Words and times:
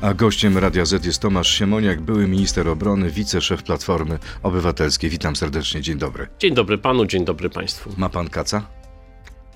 A 0.00 0.14
gościem 0.14 0.58
Radia 0.58 0.84
Z 0.84 1.04
jest 1.04 1.22
Tomasz 1.22 1.58
Siemoniak, 1.58 2.00
były 2.00 2.28
minister 2.28 2.68
obrony, 2.68 3.10
wiceszef 3.10 3.62
Platformy 3.62 4.18
Obywatelskiej. 4.42 5.10
Witam 5.10 5.36
serdecznie, 5.36 5.80
dzień 5.80 5.98
dobry. 5.98 6.26
Dzień 6.38 6.54
dobry 6.54 6.78
panu, 6.78 7.06
dzień 7.06 7.24
dobry 7.24 7.50
państwu. 7.50 7.90
Ma 7.96 8.08
pan 8.08 8.28
kaca? 8.28 8.66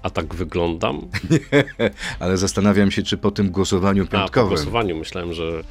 A 0.03 0.11
tak 0.11 0.35
wyglądam? 0.35 1.09
Ale 2.21 2.37
zastanawiam 2.37 2.91
się, 2.91 3.03
czy 3.03 3.17
po 3.17 3.31
tym 3.31 3.51
głosowaniu 3.51 4.03
A, 4.03 4.07
po 4.07 4.13
piątkowym... 4.13 4.49
głosowaniu 4.49 4.97
myślałem, 4.97 5.33
że 5.33 5.63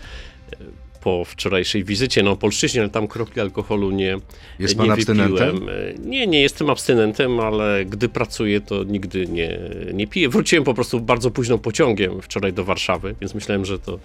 e, 0.54 0.56
po 1.02 1.26
wczorajszej 1.26 1.84
wizycie 1.84 2.24
na 2.24 2.30
Opolszczyźnie, 2.32 2.82
ale 2.82 2.90
tam 2.90 3.08
kropli 3.08 3.42
alkoholu 3.42 3.92
nie 3.92 4.18
Jest 4.60 4.76
nie 4.76 4.82
pan 4.82 4.92
abstynentem? 4.92 5.54
wypiłem. 5.54 5.70
E, 5.70 5.94
Nie, 6.10 6.28
nie 6.28 6.42
jestem 6.42 6.70
abstynentem, 6.70 7.40
ale 7.40 7.86
gdy 7.86 8.10
pracuję, 8.10 8.62
to 8.62 8.84
nigdy 8.84 9.26
nie, 9.28 9.60
nie 9.94 10.08
piję. 10.08 10.30
Wróciłem 10.30 10.64
po 10.64 10.74
prostu 10.74 11.00
bardzo 11.00 11.32
późno 11.32 11.58
pociągiem 11.58 12.22
wczoraj 12.22 12.54
do 12.54 12.64
Warszawy, 12.64 13.16
więc 13.22 13.34
myślałem, 13.34 13.66
że 13.66 13.80
to 13.80 13.94
e, 13.94 14.00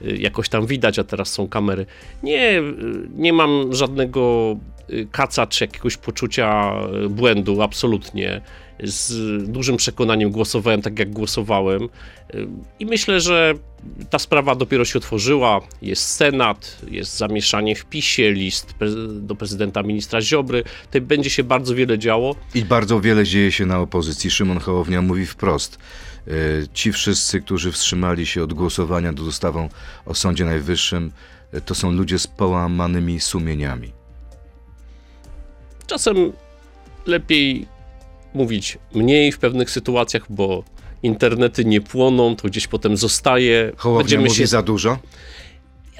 jakoś 0.00 0.48
tam 0.48 0.66
widać, 0.66 0.98
a 0.98 1.04
teraz 1.04 1.32
są 1.32 1.48
kamery. 1.48 1.86
Nie, 2.22 2.58
e, 2.58 2.62
nie 3.16 3.32
mam 3.32 3.74
żadnego 3.74 4.56
kaca 5.10 5.46
czy 5.46 5.64
jakiegoś 5.64 5.96
poczucia 5.96 6.72
e, 7.04 7.08
błędu, 7.08 7.62
absolutnie. 7.62 8.40
Z 8.84 9.12
dużym 9.48 9.76
przekonaniem 9.76 10.30
głosowałem 10.30 10.82
tak, 10.82 10.98
jak 10.98 11.10
głosowałem. 11.10 11.82
E, 11.82 11.88
I 12.78 12.86
myślę, 12.86 13.20
że 13.20 13.54
ta 14.10 14.18
sprawa 14.18 14.54
dopiero 14.54 14.84
się 14.84 14.98
otworzyła. 14.98 15.60
Jest 15.82 16.08
Senat, 16.10 16.78
jest 16.90 17.16
zamieszanie 17.16 17.76
w 17.76 17.84
PiSie, 17.84 18.32
list 18.32 18.74
do 19.10 19.34
prezydenta 19.34 19.82
ministra 19.82 20.20
Ziobry. 20.20 20.64
Tutaj 20.84 21.00
będzie 21.00 21.30
się 21.30 21.44
bardzo 21.44 21.74
wiele 21.74 21.98
działo. 21.98 22.34
I 22.54 22.64
bardzo 22.64 23.00
wiele 23.00 23.24
dzieje 23.24 23.52
się 23.52 23.66
na 23.66 23.80
opozycji. 23.80 24.30
Szymon 24.30 24.58
Hołownia 24.58 25.02
mówi 25.02 25.26
wprost. 25.26 25.78
y, 26.28 26.68
Ci 26.74 26.92
wszyscy, 26.92 27.40
którzy 27.40 27.72
wstrzymali 27.72 28.26
się 28.26 28.42
od 28.42 28.52
głosowania 28.52 29.12
nad 29.12 29.20
ustawą 29.20 29.68
o 30.06 30.14
Sądzie 30.14 30.44
Najwyższym, 30.44 31.12
y, 31.54 31.60
to 31.60 31.74
są 31.74 31.92
ludzie 31.92 32.18
z 32.18 32.26
połamanymi 32.26 33.20
sumieniami. 33.20 33.92
Czasem 35.86 36.32
lepiej 37.06 37.66
mówić 38.34 38.78
mniej 38.94 39.32
w 39.32 39.38
pewnych 39.38 39.70
sytuacjach, 39.70 40.22
bo 40.28 40.64
internety 41.02 41.64
nie 41.64 41.80
płoną, 41.80 42.36
to 42.36 42.48
gdzieś 42.48 42.66
potem 42.66 42.96
zostaje. 42.96 43.72
Hołownia 43.76 44.20
mówi 44.20 44.46
za 44.46 44.62
dużo? 44.62 44.98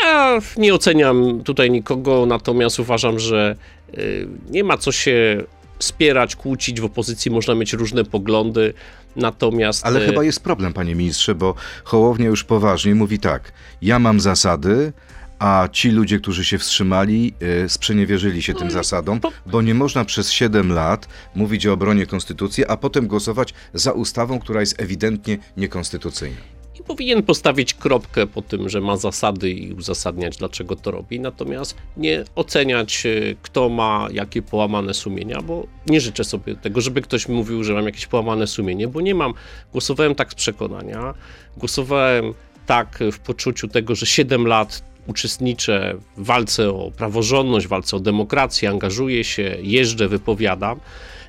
Ja 0.02 0.38
nie 0.56 0.74
oceniam 0.74 1.40
tutaj 1.44 1.70
nikogo, 1.70 2.26
natomiast 2.26 2.80
uważam, 2.80 3.18
że 3.18 3.56
y, 3.98 4.28
nie 4.50 4.64
ma 4.64 4.78
co 4.78 4.92
się 4.92 5.44
spierać, 5.78 6.36
kłócić. 6.36 6.80
W 6.80 6.84
opozycji 6.84 7.30
można 7.30 7.54
mieć 7.54 7.72
różne 7.72 8.04
poglądy, 8.04 8.74
natomiast... 9.16 9.86
Ale 9.86 10.00
y, 10.02 10.06
chyba 10.06 10.24
jest 10.24 10.40
problem, 10.40 10.72
panie 10.72 10.94
ministrze, 10.94 11.34
bo 11.34 11.54
Hołownia 11.84 12.26
już 12.26 12.44
poważnie 12.44 12.94
mówi 12.94 13.18
tak. 13.18 13.52
Ja 13.82 13.98
mam 13.98 14.20
zasady, 14.20 14.92
a 15.38 15.68
ci 15.72 15.90
ludzie, 15.90 16.18
którzy 16.20 16.44
się 16.44 16.58
wstrzymali, 16.58 17.34
y, 17.64 17.68
sprzeniewierzyli 17.68 18.42
się 18.42 18.54
tym 18.54 18.70
zasadom, 18.70 19.20
po- 19.20 19.32
bo 19.46 19.62
nie 19.62 19.74
można 19.74 20.04
przez 20.04 20.30
7 20.32 20.72
lat 20.72 21.08
mówić 21.34 21.66
o 21.66 21.72
obronie 21.72 22.06
konstytucji, 22.06 22.66
a 22.66 22.76
potem 22.76 23.06
głosować 23.06 23.54
za 23.74 23.92
ustawą, 23.92 24.38
która 24.38 24.60
jest 24.60 24.80
ewidentnie 24.82 25.38
niekonstytucyjna. 25.56 26.36
I 26.80 26.82
powinien 26.82 27.22
postawić 27.22 27.74
kropkę 27.74 28.26
po 28.26 28.42
tym, 28.42 28.68
że 28.68 28.80
ma 28.80 28.96
zasady 28.96 29.50
i 29.50 29.72
uzasadniać, 29.72 30.36
dlaczego 30.36 30.76
to 30.76 30.90
robi, 30.90 31.20
natomiast 31.20 31.76
nie 31.96 32.24
oceniać, 32.34 33.06
y, 33.06 33.36
kto 33.42 33.68
ma 33.68 34.08
jakie 34.12 34.42
połamane 34.42 34.94
sumienia, 34.94 35.42
bo 35.42 35.66
nie 35.86 36.00
życzę 36.00 36.24
sobie 36.24 36.54
tego, 36.56 36.80
żeby 36.80 37.02
ktoś 37.02 37.28
mi 37.28 37.34
mówił, 37.34 37.64
że 37.64 37.74
mam 37.74 37.84
jakieś 37.86 38.06
połamane 38.06 38.46
sumienie, 38.46 38.88
bo 38.88 39.00
nie 39.00 39.14
mam. 39.14 39.34
Głosowałem 39.72 40.14
tak 40.14 40.32
z 40.32 40.34
przekonania, 40.34 41.14
głosowałem 41.56 42.34
tak 42.66 42.98
w 43.12 43.18
poczuciu 43.18 43.68
tego, 43.68 43.94
że 43.94 44.06
7 44.06 44.46
lat 44.46 44.95
uczestniczę 45.06 45.94
w 46.16 46.24
walce 46.24 46.70
o 46.70 46.90
praworządność, 46.90 47.66
walce 47.66 47.96
o 47.96 48.00
demokrację, 48.00 48.70
angażuję 48.70 49.24
się, 49.24 49.56
jeżdżę, 49.62 50.08
wypowiadam. 50.08 50.80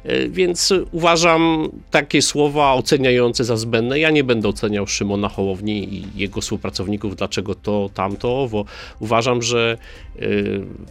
E, 0.08 0.30
Więc 0.30 0.74
uważam 0.92 1.70
takie 1.92 2.22
słowa 2.22 2.74
oceniające 2.74 3.44
za 3.44 3.58
zbędne. 3.58 4.00
Ja 4.00 4.10
nie 4.10 4.24
będę 4.24 4.48
oceniał 4.48 4.88
Szymona 4.88 5.30
Hołowni 5.30 5.94
i 5.94 6.06
jego 6.16 6.42
współpracowników, 6.42 7.16
dlaczego 7.16 7.56
to, 7.56 7.90
tamto, 7.94 8.42
owo. 8.42 8.66
Uważam, 9.00 9.42
że 9.42 9.78
e, 10.16 10.20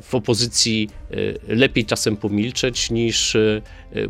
w 0.03 0.15
opozycji 0.15 0.88
e, 1.49 1.55
lepiej 1.55 1.84
czasem 1.84 2.16
pomilczeć 2.16 2.91
niż 2.91 3.37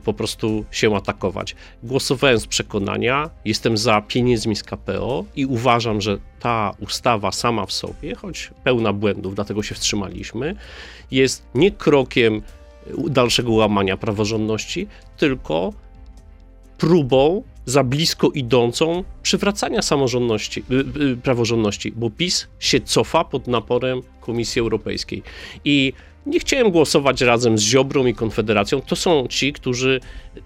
po 0.05 0.13
prostu 0.13 0.65
się 0.71 0.97
atakować. 0.97 1.57
Głosowałem 1.83 2.39
z 2.39 2.47
przekonania, 2.47 3.31
jestem 3.45 3.77
za 3.77 4.01
pieniędzmi 4.01 4.57
z 4.57 4.63
KPO 4.63 5.25
i 5.37 5.47
uważam, 5.47 6.01
że 6.01 6.19
ta 6.41 6.75
ustawa 6.81 7.33
sama 7.33 7.67
w 7.67 7.73
sobie, 7.73 8.15
choć 8.15 8.51
pełna 8.65 8.93
błędów, 8.93 9.35
dlatego 9.35 9.63
się 9.63 9.75
wstrzymaliśmy, 9.75 10.57
jest 11.11 11.47
nie 11.55 11.71
krokiem 11.71 12.43
dalszego 13.09 13.53
łamania 13.53 13.97
praworządności, 13.97 14.87
tylko 15.17 15.73
próbą 16.79 17.43
za 17.67 17.85
blisko 17.85 18.31
idącą 18.31 19.05
przywracania 19.23 19.83
samorządności, 19.83 20.65
y, 20.71 21.03
y, 21.03 21.17
praworządności, 21.17 21.93
bo 21.93 22.11
PiS 22.11 22.49
się 22.59 22.81
cofa 22.81 23.25
pod 23.25 23.47
naporem 23.47 24.03
Komisji 24.21 24.61
Europejskiej. 24.61 25.23
I 25.65 25.93
nie 26.27 26.41
chciałem 26.41 26.71
głosować 26.71 27.21
razem 27.21 27.59
z 27.59 27.63
Ziobrą 27.63 28.07
i 28.07 28.15
Konfederacją. 28.15 28.81
To 28.81 28.97
są 28.97 29.27
ci, 29.27 29.53
którzy 29.53 30.01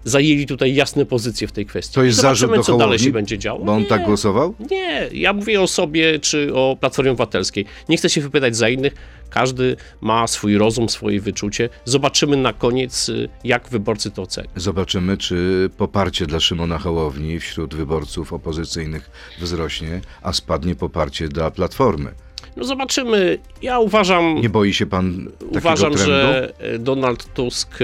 zajęli 0.04 0.46
tutaj 0.46 0.74
jasne 0.74 1.06
pozycje 1.06 1.48
w 1.48 1.52
tej 1.52 1.66
kwestii. 1.66 1.94
To 1.94 2.02
jest 2.02 2.16
Zobaczymy, 2.16 2.38
zarzut 2.48 2.56
do 2.56 2.62
co 2.72 2.78
dalej 2.78 2.98
się 2.98 3.10
będzie 3.10 3.38
działo. 3.38 3.64
Bo 3.64 3.72
on 3.72 3.82
Nie. 3.82 3.86
tak 3.88 4.04
głosował? 4.04 4.54
Nie, 4.70 5.08
ja 5.12 5.32
mówię 5.32 5.60
o 5.60 5.66
sobie 5.66 6.19
czy 6.19 6.54
o 6.54 6.76
Platformie 6.80 7.10
Obywatelskiej. 7.10 7.64
Nie 7.88 7.96
chcę 7.96 8.10
się 8.10 8.20
wypytać 8.20 8.56
za 8.56 8.69
innych. 8.69 8.94
Każdy 9.30 9.76
ma 10.00 10.26
swój 10.26 10.58
rozum, 10.58 10.88
swoje 10.88 11.20
wyczucie. 11.20 11.69
Zobaczymy 11.84 12.36
na 12.36 12.52
koniec, 12.52 13.10
jak 13.44 13.69
wyborcy 13.69 14.10
to 14.10 14.22
ocenią. 14.22 14.48
Zobaczymy, 14.56 15.16
czy 15.16 15.70
poparcie 15.76 16.26
dla 16.26 16.40
Szymona 16.40 16.78
Hołowni 16.78 17.40
wśród 17.40 17.74
wyborców 17.74 18.32
opozycyjnych 18.32 19.10
wzrośnie, 19.40 20.00
a 20.22 20.32
spadnie 20.32 20.74
poparcie 20.74 21.28
dla 21.28 21.50
Platformy. 21.50 22.14
No 22.56 22.65
zobaczymy. 22.65 23.38
Ja 23.62 23.78
uważam, 23.78 24.41
Nie 24.41 24.49
boi 24.50 24.75
się 24.75 24.87
pan 24.87 25.28
uważam 25.50 25.93
trendu? 25.93 26.06
że 26.12 26.53
e, 26.59 26.78
Donald 26.78 27.34
Tusk 27.34 27.75
e, 27.75 27.77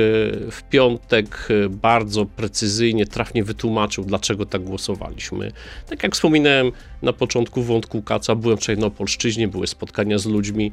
w 0.50 0.62
piątek 0.70 1.48
e, 1.50 1.68
bardzo 1.68 2.26
precyzyjnie, 2.26 3.06
trafnie 3.06 3.44
wytłumaczył, 3.44 4.04
dlaczego 4.04 4.46
tak 4.46 4.62
głosowaliśmy. 4.62 5.52
Tak 5.88 6.02
jak 6.02 6.14
wspominałem 6.14 6.72
na 7.02 7.12
początku 7.12 7.62
wątku 7.62 8.02
Kaca, 8.02 8.34
byłem 8.34 8.56
wczoraj 8.56 8.80
na 8.80 8.86
Opolszczyźnie, 8.86 9.48
były 9.48 9.66
spotkania 9.66 10.18
z 10.18 10.26
ludźmi 10.26 10.72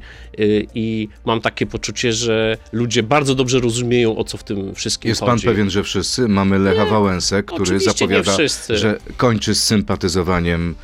i 0.74 1.08
mam 1.24 1.40
takie 1.40 1.66
poczucie, 1.66 2.12
że 2.12 2.56
ludzie 2.72 3.02
bardzo 3.02 3.34
dobrze 3.34 3.60
rozumieją, 3.60 4.16
o 4.16 4.24
co 4.24 4.36
w 4.38 4.44
tym 4.44 4.74
wszystkim 4.74 5.08
Jest 5.08 5.20
pan 5.20 5.30
chodzi. 5.30 5.46
pewien, 5.46 5.70
że 5.70 5.82
wszyscy? 5.82 6.28
Mamy 6.28 6.58
Lecha 6.58 6.84
Wałęsę, 6.84 7.42
który 7.42 7.72
nie 7.72 7.80
zapowiada, 7.80 8.36
że 8.68 8.98
kończy 9.16 9.54
z 9.54 9.64
sympatyzowaniem 9.64 10.74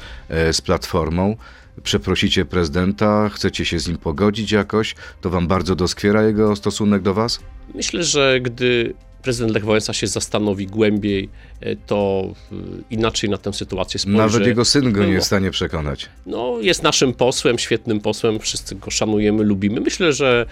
z 0.52 0.60
Platformą. 0.60 1.36
Przeprosicie 1.82 2.44
prezydenta, 2.44 3.28
chcecie 3.28 3.64
się 3.64 3.78
z 3.78 3.88
nim 3.88 3.98
pogodzić 3.98 4.52
jakoś? 4.52 4.94
To 5.20 5.30
wam 5.30 5.46
bardzo 5.48 5.74
doskwiera 5.74 6.22
jego 6.22 6.56
stosunek 6.56 7.02
do 7.02 7.14
was? 7.14 7.40
Myślę, 7.74 8.04
że 8.04 8.40
gdy 8.42 8.94
prezydent 9.22 9.54
Lech 9.54 9.64
Wałęsa 9.64 9.92
się 9.92 10.06
zastanowi 10.06 10.66
głębiej, 10.66 11.28
e, 11.60 11.76
to 11.76 12.24
e, 12.52 12.54
inaczej 12.90 13.30
na 13.30 13.38
tę 13.38 13.52
sytuację 13.52 14.00
spojrzy. 14.00 14.18
Nawet 14.18 14.46
jego 14.46 14.64
syn 14.64 14.82
go 14.82 14.88
nie 14.88 15.06
Było. 15.06 15.12
jest 15.12 15.24
w 15.24 15.26
stanie 15.26 15.50
przekonać. 15.50 16.08
No, 16.26 16.58
jest 16.60 16.82
naszym 16.82 17.14
posłem, 17.14 17.58
świetnym 17.58 18.00
posłem, 18.00 18.38
wszyscy 18.38 18.74
go 18.74 18.90
szanujemy, 18.90 19.44
lubimy. 19.44 19.80
Myślę, 19.80 20.12
że 20.12 20.46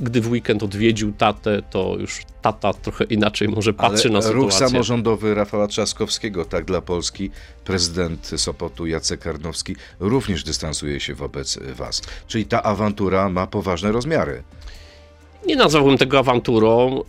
gdy 0.00 0.20
w 0.20 0.30
weekend 0.30 0.62
odwiedził 0.62 1.12
tatę, 1.12 1.62
to 1.70 1.96
już 2.00 2.22
tata 2.42 2.72
trochę 2.72 3.04
inaczej 3.04 3.48
może 3.48 3.72
patrzy 3.72 4.08
Ale 4.08 4.18
na 4.18 4.30
ruch 4.30 4.52
sytuację. 4.52 4.68
samorządowy 4.68 5.34
Rafała 5.34 5.66
Trzaskowskiego, 5.66 6.44
tak 6.44 6.64
dla 6.64 6.80
Polski, 6.80 7.30
prezydent 7.64 8.30
Sopotu 8.36 8.86
Jacek 8.86 9.20
Karnowski 9.20 9.76
również 10.00 10.44
dystansuje 10.44 11.00
się 11.00 11.14
wobec 11.14 11.58
was. 11.74 12.02
Czyli 12.26 12.46
ta 12.46 12.62
awantura 12.62 13.28
ma 13.28 13.46
poważne 13.46 13.92
rozmiary. 13.92 14.42
Nie 15.46 15.56
nazwałbym 15.56 15.98
tego 15.98 16.18
awanturą. 16.18 17.02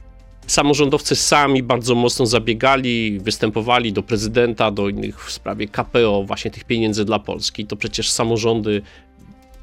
Samorządowcy 0.47 1.15
sami 1.15 1.63
bardzo 1.63 1.95
mocno 1.95 2.25
zabiegali, 2.25 3.19
występowali 3.19 3.93
do 3.93 4.03
prezydenta, 4.03 4.71
do 4.71 4.89
innych 4.89 5.25
w 5.25 5.31
sprawie 5.31 5.67
KPO, 5.67 6.23
właśnie 6.23 6.51
tych 6.51 6.63
pieniędzy 6.63 7.05
dla 7.05 7.19
Polski. 7.19 7.65
To 7.65 7.75
przecież 7.75 8.11
samorządy 8.11 8.81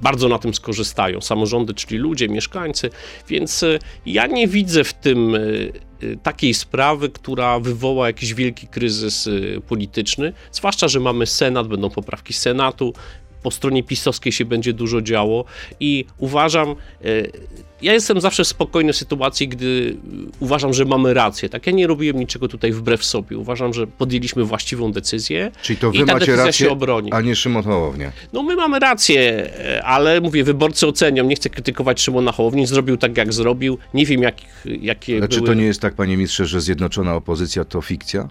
bardzo 0.02 0.28
na 0.28 0.38
tym 0.38 0.54
skorzystają. 0.54 1.20
Samorządy, 1.20 1.74
czyli 1.74 1.98
ludzie, 1.98 2.28
mieszkańcy, 2.28 2.90
więc 3.28 3.62
y, 3.62 3.78
ja 4.06 4.26
nie 4.26 4.48
widzę 4.48 4.84
w 4.84 4.94
tym 4.94 5.34
y, 5.34 5.72
y, 6.02 6.18
takiej 6.22 6.54
sprawy, 6.54 7.08
która 7.08 7.60
wywoła 7.60 8.06
jakiś 8.06 8.34
wielki 8.34 8.66
kryzys 8.66 9.28
polityczny, 9.68 10.32
zwłaszcza, 10.52 10.88
że 10.88 11.00
mamy 11.00 11.26
Senat, 11.26 11.68
będą 11.68 11.90
poprawki 11.90 12.32
Senatu. 12.32 12.94
Po 13.42 13.50
stronie 13.50 13.82
pisowskiej 13.82 14.32
się 14.32 14.44
będzie 14.44 14.72
dużo 14.72 15.02
działo 15.02 15.44
i 15.80 16.04
uważam, 16.18 16.70
e, 16.70 16.74
ja 17.82 17.92
jestem 17.92 18.20
zawsze 18.20 18.44
spokojny 18.44 18.92
w 18.92 18.96
sytuacji, 18.96 19.48
gdy 19.48 19.96
uważam, 20.40 20.74
że 20.74 20.84
mamy 20.84 21.14
rację. 21.14 21.48
Tak, 21.48 21.66
ja 21.66 21.72
nie 21.72 21.86
robiłem 21.86 22.18
niczego 22.18 22.48
tutaj 22.48 22.72
wbrew 22.72 23.04
sobie. 23.04 23.38
Uważam, 23.38 23.74
że 23.74 23.86
podjęliśmy 23.86 24.44
właściwą 24.44 24.92
decyzję. 24.92 25.50
Czyli 25.62 25.76
to 25.76 25.90
i 25.92 25.98
wy 25.98 26.06
ta 26.06 26.14
macie 26.14 26.36
rację, 26.36 26.52
się 26.52 26.70
obroni. 26.70 27.12
a 27.12 27.20
nie 27.20 27.36
Szymon 27.36 27.62
Hołownia. 27.62 28.12
No 28.32 28.42
my 28.42 28.56
mamy 28.56 28.78
rację, 28.78 29.50
e, 29.58 29.84
ale 29.84 30.20
mówię, 30.20 30.44
wyborcy 30.44 30.86
ocenią. 30.86 31.24
Nie 31.24 31.36
chcę 31.36 31.50
krytykować 31.50 32.00
Szymona 32.00 32.32
Hołowni. 32.32 32.66
Zrobił 32.66 32.96
tak, 32.96 33.16
jak 33.16 33.32
zrobił. 33.32 33.78
Nie 33.94 34.06
wiem, 34.06 34.22
jak, 34.22 34.34
jakie 34.64 35.20
czy 35.28 35.36
były... 35.36 35.46
to 35.46 35.54
nie 35.54 35.64
jest 35.64 35.80
tak, 35.80 35.94
panie 35.94 36.16
ministrze, 36.16 36.46
że 36.46 36.60
zjednoczona 36.60 37.14
opozycja 37.14 37.64
to 37.64 37.80
fikcja? 37.80 38.28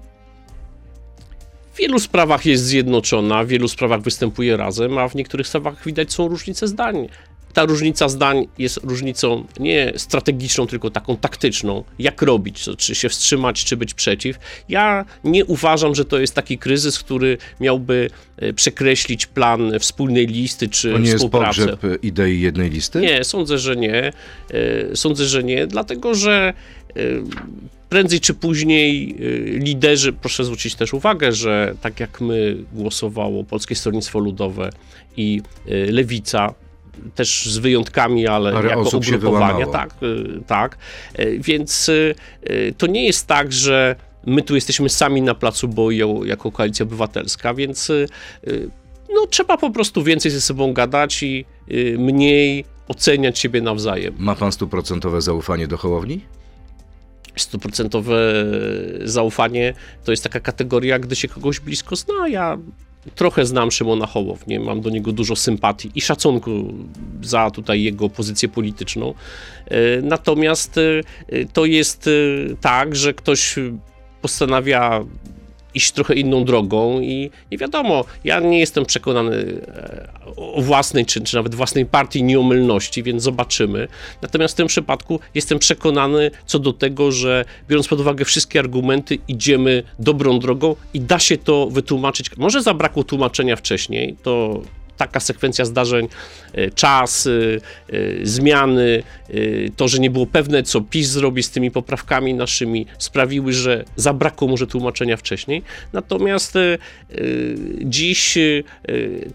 W 1.73 1.77
wielu 1.77 2.00
sprawach 2.00 2.45
jest 2.45 2.65
zjednoczona, 2.65 3.44
w 3.44 3.47
wielu 3.47 3.68
sprawach 3.68 4.01
występuje 4.01 4.57
razem, 4.57 4.97
a 4.97 5.07
w 5.09 5.15
niektórych 5.15 5.47
sprawach 5.47 5.85
widać 5.85 6.13
są 6.13 6.27
różnice 6.27 6.68
zdań. 6.68 7.07
Ta 7.53 7.65
różnica 7.65 8.09
zdań 8.09 8.47
jest 8.57 8.79
różnicą 8.83 9.45
nie 9.59 9.94
strategiczną, 9.97 10.68
tylko 10.68 10.89
taką 10.89 11.18
taktyczną. 11.18 11.83
Jak 12.00 12.21
robić, 12.21 12.65
czy 12.77 12.95
się 12.95 13.09
wstrzymać, 13.09 13.65
czy 13.65 13.77
być 13.77 13.94
przeciw. 13.94 14.39
Ja 14.69 15.06
nie 15.23 15.45
uważam, 15.45 15.95
że 15.95 16.06
to 16.06 16.19
jest 16.19 16.35
taki 16.35 16.57
kryzys, 16.57 17.00
który 17.00 17.38
miałby 17.59 18.09
e, 18.38 18.53
przekreślić 18.53 19.25
plan 19.25 19.71
wspólnej 19.79 20.27
listy 20.27 20.69
czy 20.69 20.91
To 20.91 20.97
nie 20.97 21.06
jest 21.06 21.15
współpracy. 21.17 21.59
pogrzeb 21.62 21.83
e, 21.83 21.95
idei 21.95 22.41
jednej 22.41 22.69
listy? 22.69 23.00
Nie, 23.01 23.24
sądzę, 23.24 23.57
że 23.57 23.75
nie. 23.75 24.13
E, 24.51 24.95
Sądzę, 24.95 25.25
że 25.25 25.44
nie, 25.44 25.67
dlatego 25.67 26.15
że 26.15 26.53
e, 26.89 27.01
prędzej 27.91 28.19
czy 28.19 28.33
później 28.33 29.15
e, 29.55 29.59
liderzy, 29.59 30.13
proszę 30.13 30.43
zwrócić 30.43 30.75
też 30.75 30.93
uwagę, 30.93 31.31
że 31.31 31.75
tak 31.81 31.99
jak 31.99 32.21
my 32.21 32.57
głosowało 32.73 33.43
Polskie 33.43 33.75
Stronnictwo 33.75 34.19
Ludowe 34.19 34.69
i 35.17 35.41
e, 35.67 35.91
Lewica, 35.91 36.53
też 37.15 37.45
z 37.45 37.57
wyjątkami, 37.57 38.27
ale 38.27 38.53
Parę 38.53 38.69
jako 38.69 38.97
ugrupowania, 38.97 39.65
tak, 39.65 39.89
e, 39.89 40.43
tak. 40.47 40.77
Więc 41.39 41.91
to 42.77 42.88
nie 42.88 43.05
jest 43.05 43.27
tak, 43.27 43.53
że 43.53 43.95
my 44.25 44.41
tu 44.41 44.55
jesteśmy 44.55 44.89
sami 44.89 45.21
na 45.21 45.35
placu 45.35 45.67
boju 45.67 46.25
jako 46.25 46.51
Koalicja 46.51 46.83
Obywatelska, 46.83 47.53
więc 47.53 47.91
no, 49.13 49.27
trzeba 49.27 49.57
po 49.57 49.69
prostu 49.71 50.03
więcej 50.03 50.31
ze 50.31 50.41
sobą 50.41 50.73
gadać 50.73 51.23
i 51.23 51.45
y, 51.71 51.95
mniej 51.99 52.65
oceniać 52.88 53.39
siebie 53.39 53.61
nawzajem. 53.61 54.15
Ma 54.17 54.35
pan 54.35 54.51
stuprocentowe 54.51 55.21
zaufanie 55.21 55.67
do 55.67 55.77
Hołowni? 55.77 56.21
Stuprocentowe 57.36 58.45
zaufanie 59.04 59.74
to 60.04 60.12
jest 60.12 60.24
taka 60.24 60.39
kategoria, 60.39 61.00
gdy 61.00 61.16
się 61.16 61.28
kogoś 61.28 61.60
blisko 61.60 61.95
zna. 61.95 62.28
Ja 62.28 62.57
trochę 63.16 63.45
znam 63.45 63.72
Szymona 63.72 64.06
Hołownię, 64.06 64.60
mam 64.60 64.81
do 64.81 64.89
niego 64.89 65.12
dużo 65.12 65.36
sympatii 65.36 65.92
i 65.95 66.01
szacunku 66.01 66.74
za 67.22 67.51
tutaj 67.51 67.83
jego 67.83 68.10
pozycję 68.10 68.50
polityczną. 68.50 69.13
E, 69.68 70.01
Natomiast 70.01 70.78
e, 70.78 71.01
to 71.54 71.66
jest 71.66 72.07
e, 72.07 72.12
tak, 72.62 72.95
że 72.95 73.13
ktoś 73.13 73.56
postanawia 74.22 75.06
iść 75.73 75.91
trochę 75.91 76.13
inną 76.13 76.45
drogą 76.45 77.01
i 77.01 77.29
nie 77.51 77.57
wiadomo, 77.57 78.06
ja 78.23 78.39
nie 78.39 78.59
jestem 78.59 78.85
przekonany 78.85 79.62
e, 79.68 80.09
o 80.35 80.62
własnej, 80.62 81.06
czy, 81.06 81.21
czy 81.21 81.35
nawet 81.35 81.56
własnej 81.56 81.85
partii 81.85 82.23
nieomylności, 82.23 83.03
więc 83.03 83.23
zobaczymy. 83.23 83.88
Natomiast 84.21 84.53
w 84.53 84.57
tym 84.57 84.68
przypadku 84.68 85.19
jestem 85.35 85.59
przekonany 85.59 86.31
co 86.45 86.59
do 86.59 86.73
tego, 86.73 87.12
że 87.12 87.45
biorąc 87.69 87.88
pod 87.88 88.00
uwagę 88.00 88.25
wszystkie 88.25 88.59
argumenty, 88.59 89.18
idziemy 89.27 89.83
dobrą 90.00 90.39
drogą 90.39 90.75
i 90.94 91.01
da 91.01 91.19
się 91.19 91.38
to 91.38 91.68
wytłumaczyć. 91.68 92.38
Może 92.38 92.62
zabrakło 92.62 93.03
tłumaczenia 93.03 93.56
wcześniej, 93.56 94.15
to 94.24 94.62
taka 95.01 95.19
sekwencja 95.19 95.65
zdarzeń, 95.65 96.07
e, 96.53 96.71
czas, 96.71 97.27
e, 97.27 97.31
e, 97.31 98.25
zmiany, 98.25 99.03
to, 99.75 99.88
że 99.88 100.00
nie 100.00 100.09
było 100.09 100.25
pewne, 100.25 100.63
co 100.63 100.81
PiS 100.81 101.07
zrobi 101.07 101.44
z 101.44 101.50
tymi 101.50 101.71
poprawkami 101.71 102.33
naszymi, 102.33 102.86
sprawiły, 102.98 103.53
że 103.53 103.86
zabrakło 103.95 104.48
może 104.48 104.68
tłumaczenia 104.68 105.18
wcześniej. 105.18 105.63
Natomiast 105.94 106.53
dziś 107.81 108.38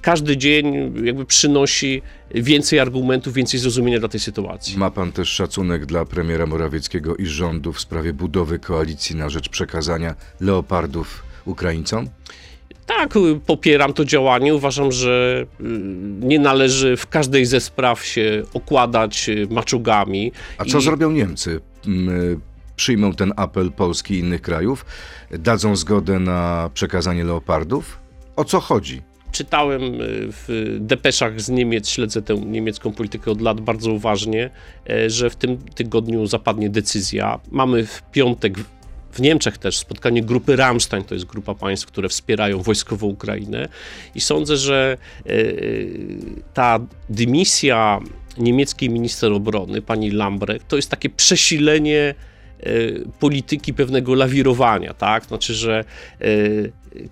każdy 0.01 0.37
dzień 0.37 0.93
jakby 1.05 1.25
przynosi 1.25 2.03
więcej 2.35 2.79
argumentów, 2.79 3.35
więcej 3.35 3.61
zrozumienia 3.61 3.99
dla 3.99 4.09
tej 4.09 4.21
sytuacji. 4.21 4.79
Ma 4.79 4.91
pan 4.91 5.13
też 5.13 5.29
szacunek 5.29 5.87
dla 5.87 6.05
premiera 6.05 6.47
Morawieckiego 6.47 7.17
i 7.17 7.27
rządu 7.27 7.73
w 7.73 7.81
sprawie 7.81 8.13
budowy 8.13 8.59
koalicji 8.59 9.17
na 9.17 9.29
rzecz 9.29 9.49
przekazania 9.49 10.15
leopardów 10.41 11.23
Ukraińcom? 11.45 12.09
Tak, 12.87 13.17
y, 13.17 13.41
popieram 13.47 13.93
to 13.93 14.05
działanie. 14.05 14.55
Uważam, 14.55 14.93
że 14.93 15.45
y, 15.61 15.65
nie 16.21 16.39
należy 16.39 16.97
w 16.97 17.07
każdej 17.07 17.47
ze 17.47 17.61
spraw 17.61 18.05
się 18.05 18.43
okładać 18.55 19.29
y, 19.29 19.47
maczugami. 19.51 20.33
A 20.59 20.65
co 20.65 20.79
I- 20.79 20.83
zrobią 20.83 21.11
Niemcy? 21.11 21.61
Mm, 21.87 22.41
Przyjmą 22.77 23.13
ten 23.15 23.33
apel 23.37 23.73
Polski 23.73 24.15
i 24.15 24.19
innych 24.19 24.43
krajów? 24.43 24.85
Dadzą 25.31 25.77
zgodę 25.77 26.19
na 26.19 26.71
przekazanie 26.75 27.25
leopardów? 27.25 27.99
O 28.37 28.45
co 28.45 28.61
chodzi? 28.61 29.03
Czytałem 29.33 29.81
w 30.33 30.77
depeszach 30.81 31.41
z 31.41 31.49
Niemiec, 31.49 31.89
śledzę 31.89 32.23
tę 32.23 32.35
niemiecką 32.35 32.93
politykę 32.93 33.31
od 33.31 33.41
lat 33.41 33.61
bardzo 33.61 33.93
uważnie, 33.93 34.51
e, 34.91 35.11
że 35.11 35.31
w 35.31 35.37
tym 35.37 35.59
tygodniu 35.59 36.27
zapadnie 36.27 36.71
decyzja. 36.71 37.41
Mamy 37.51 37.87
w 37.87 38.03
piątek 38.13 38.55
w- 39.17 39.21
Niemczech 39.21 39.59
też 39.59 39.79
spotkanie 39.79 40.23
grupy 40.23 40.57
Rammstein, 40.57 41.05
to 41.05 41.15
jest 41.15 41.27
grupa 41.27 41.55
państw, 41.55 41.87
które 41.87 42.09
wspierają 42.09 42.63
wojskowo 42.63 43.07
Ukrainę 43.07 43.69
i 44.15 44.21
sądzę, 44.21 44.57
że 44.57 44.97
e, 45.27 45.31
ta 46.55 46.79
dymisja 47.09 48.01
niemieckiej 48.39 48.91
minister 48.91 49.33
obrony, 49.33 49.83
pani 49.83 50.11
Lambrecht, 50.11 50.69
to 50.69 50.77
jest 50.77 50.91
takie 50.91 51.11
przesilenie 51.11 52.15
e, 52.61 52.71
polityki 53.21 53.75
pewnego 53.75 54.15
lawirowania, 54.15 54.95
tak? 54.95 55.25
Znaczy, 55.25 55.55
że 55.55 55.85
e, 56.21 56.27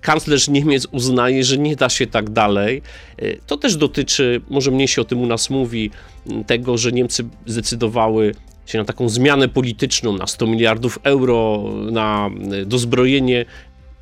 kanclerz 0.01 0.49
Niemiec 0.49 0.87
uznaje, 0.91 1.45
że 1.45 1.59
nie 1.59 1.77
da 1.77 1.89
się 1.89 2.07
tak 2.07 2.31
dalej. 2.31 2.83
E, 3.19 3.37
To 3.47 3.57
też 3.57 3.77
dotyczy, 3.77 4.41
może 4.51 4.71
mniej 4.71 4.89
się 4.89 5.03
o 5.03 5.05
tym 5.05 5.21
u 5.21 5.27
nas 5.27 5.51
mówi, 5.51 5.91
tego, 6.47 6.79
że 6.79 6.93
Niemcy 6.93 7.25
zdecydowały 7.47 8.35
się 8.67 8.79
na 8.79 8.85
taką 8.85 9.09
zmianę 9.09 9.49
polityczną, 9.49 10.17
na 10.17 10.27
100 10.27 10.47
miliardów 10.47 10.99
euro, 11.03 11.65
na 11.91 12.31
e, 12.53 12.65
dozbrojenie 12.65 13.45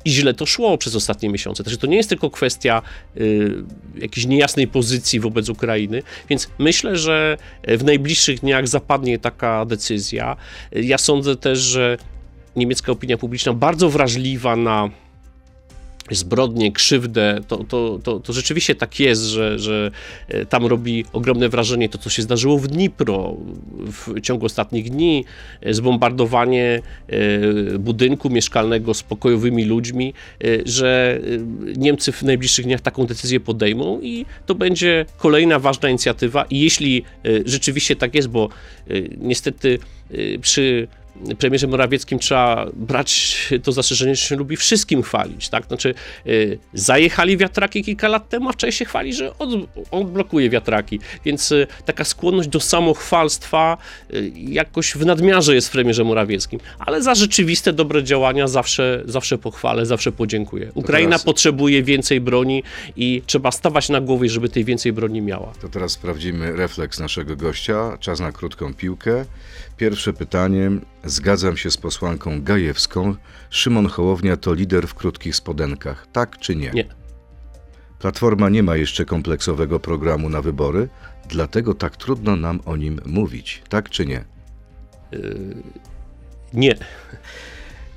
i 0.05 0.11
źle 0.11 0.33
to 0.33 0.45
szło 0.45 0.77
przez 0.77 0.95
ostatnie 0.95 1.29
miesiące. 1.29 1.63
Także 1.63 1.77
to 1.77 1.87
nie 1.87 1.97
jest 1.97 2.09
tylko 2.09 2.29
kwestia 2.29 2.81
y, 3.17 3.63
jakiejś 3.95 4.27
niejasnej 4.27 4.67
pozycji 4.67 5.19
wobec 5.19 5.49
Ukrainy, 5.49 6.03
więc 6.29 6.49
myślę, 6.59 6.97
że 6.97 7.37
w 7.67 7.83
najbliższych 7.83 8.39
dniach 8.39 8.67
zapadnie 8.67 9.19
taka 9.19 9.65
decyzja. 9.65 10.35
Ja 10.71 10.97
sądzę 10.97 11.35
też, 11.35 11.59
że 11.59 11.97
niemiecka 12.55 12.91
opinia 12.91 13.17
publiczna 13.17 13.53
bardzo 13.53 13.89
wrażliwa 13.89 14.55
na 14.55 14.89
zbrodnie, 16.11 16.71
krzywdę, 16.71 17.39
to, 17.47 17.63
to, 17.63 17.99
to, 18.03 18.19
to 18.19 18.33
rzeczywiście 18.33 18.75
tak 18.75 18.99
jest, 18.99 19.21
że, 19.21 19.59
że 19.59 19.91
e, 20.27 20.45
tam 20.45 20.65
robi 20.65 21.05
ogromne 21.13 21.49
wrażenie 21.49 21.89
to, 21.89 21.97
co 21.97 22.09
się 22.09 22.21
zdarzyło 22.21 22.57
w 22.57 22.67
Dnipro 22.67 23.37
w 23.85 24.21
ciągu 24.21 24.45
ostatnich 24.45 24.89
dni, 24.89 25.25
e, 25.61 25.73
zbombardowanie 25.73 26.81
e, 27.07 27.77
budynku 27.79 28.29
mieszkalnego 28.29 28.93
z 28.93 29.03
pokojowymi 29.03 29.65
ludźmi, 29.65 30.13
że 30.65 31.19
Niemcy 31.77 32.11
w 32.11 32.23
najbliższych 32.23 32.65
dniach 32.65 32.81
taką 32.81 33.05
decyzję 33.05 33.39
podejmą 33.39 34.01
i 34.01 34.25
to 34.45 34.55
będzie 34.55 35.05
kolejna 35.17 35.59
ważna 35.59 35.89
inicjatywa 35.89 36.45
i 36.49 36.59
jeśli 36.59 37.03
rzeczywiście 37.45 37.95
tak 37.95 38.15
jest, 38.15 38.27
bo 38.27 38.49
niestety 39.17 39.79
przy 40.41 40.87
premierze 41.39 41.67
Morawieckim 41.67 42.19
trzeba 42.19 42.67
brać 42.73 43.37
to 43.63 43.71
zastrzeżenie, 43.71 44.15
że 44.15 44.21
się 44.21 44.35
lubi 44.35 44.57
wszystkim 44.57 45.03
chwalić, 45.03 45.49
tak? 45.49 45.65
Znaczy, 45.65 45.93
y, 46.27 46.59
zajechali 46.73 47.37
wiatraki 47.37 47.83
kilka 47.83 48.07
lat 48.07 48.29
temu, 48.29 48.49
a 48.49 48.53
wczoraj 48.53 48.71
się 48.71 48.85
chwali, 48.85 49.13
że 49.13 49.37
od, 49.37 49.49
odblokuje 49.91 50.49
wiatraki, 50.49 50.99
więc 51.25 51.51
y, 51.51 51.67
taka 51.85 52.03
skłonność 52.03 52.49
do 52.49 52.59
samochwalstwa 52.59 53.77
y, 54.13 54.31
jakoś 54.35 54.93
w 54.93 55.05
nadmiarze 55.05 55.55
jest 55.55 55.67
w 55.67 55.71
premierze 55.71 56.03
Morawieckim, 56.03 56.59
ale 56.79 57.01
za 57.01 57.15
rzeczywiste 57.15 57.73
dobre 57.73 58.03
działania 58.03 58.47
zawsze, 58.47 59.03
zawsze 59.05 59.37
pochwalę, 59.37 59.85
zawsze 59.85 60.11
podziękuję. 60.11 60.71
Ukraina 60.73 61.19
potrzebuje 61.19 61.83
więcej 61.83 62.21
broni 62.21 62.63
i 62.95 63.21
trzeba 63.25 63.51
stawać 63.51 63.89
na 63.89 64.01
głowie, 64.01 64.29
żeby 64.29 64.49
tej 64.49 64.65
więcej 64.65 64.93
broni 64.93 65.21
miała. 65.21 65.53
To 65.61 65.69
teraz 65.69 65.91
sprawdzimy 65.91 66.55
refleks 66.55 66.99
naszego 66.99 67.35
gościa. 67.35 67.97
Czas 67.99 68.19
na 68.19 68.31
krótką 68.31 68.73
piłkę. 68.73 69.25
Pierwsze 69.77 70.13
pytanie. 70.13 70.71
Zgadzam 71.03 71.57
się 71.57 71.71
z 71.71 71.77
posłanką 71.77 72.43
Gajewską. 72.43 73.15
Szymon 73.49 73.87
Hołownia 73.87 74.37
to 74.37 74.53
lider 74.53 74.87
w 74.87 74.93
krótkich 74.93 75.35
spodenkach. 75.35 76.07
Tak 76.11 76.37
czy 76.37 76.55
nie? 76.55 76.71
Nie. 76.71 76.85
Platforma 77.99 78.49
nie 78.49 78.63
ma 78.63 78.75
jeszcze 78.75 79.05
kompleksowego 79.05 79.79
programu 79.79 80.29
na 80.29 80.41
wybory, 80.41 80.89
dlatego 81.29 81.73
tak 81.73 81.97
trudno 81.97 82.35
nam 82.35 82.59
o 82.65 82.75
nim 82.75 82.99
mówić. 83.05 83.63
Tak 83.69 83.89
czy 83.89 84.05
nie? 84.05 84.25
Nie. 86.53 86.75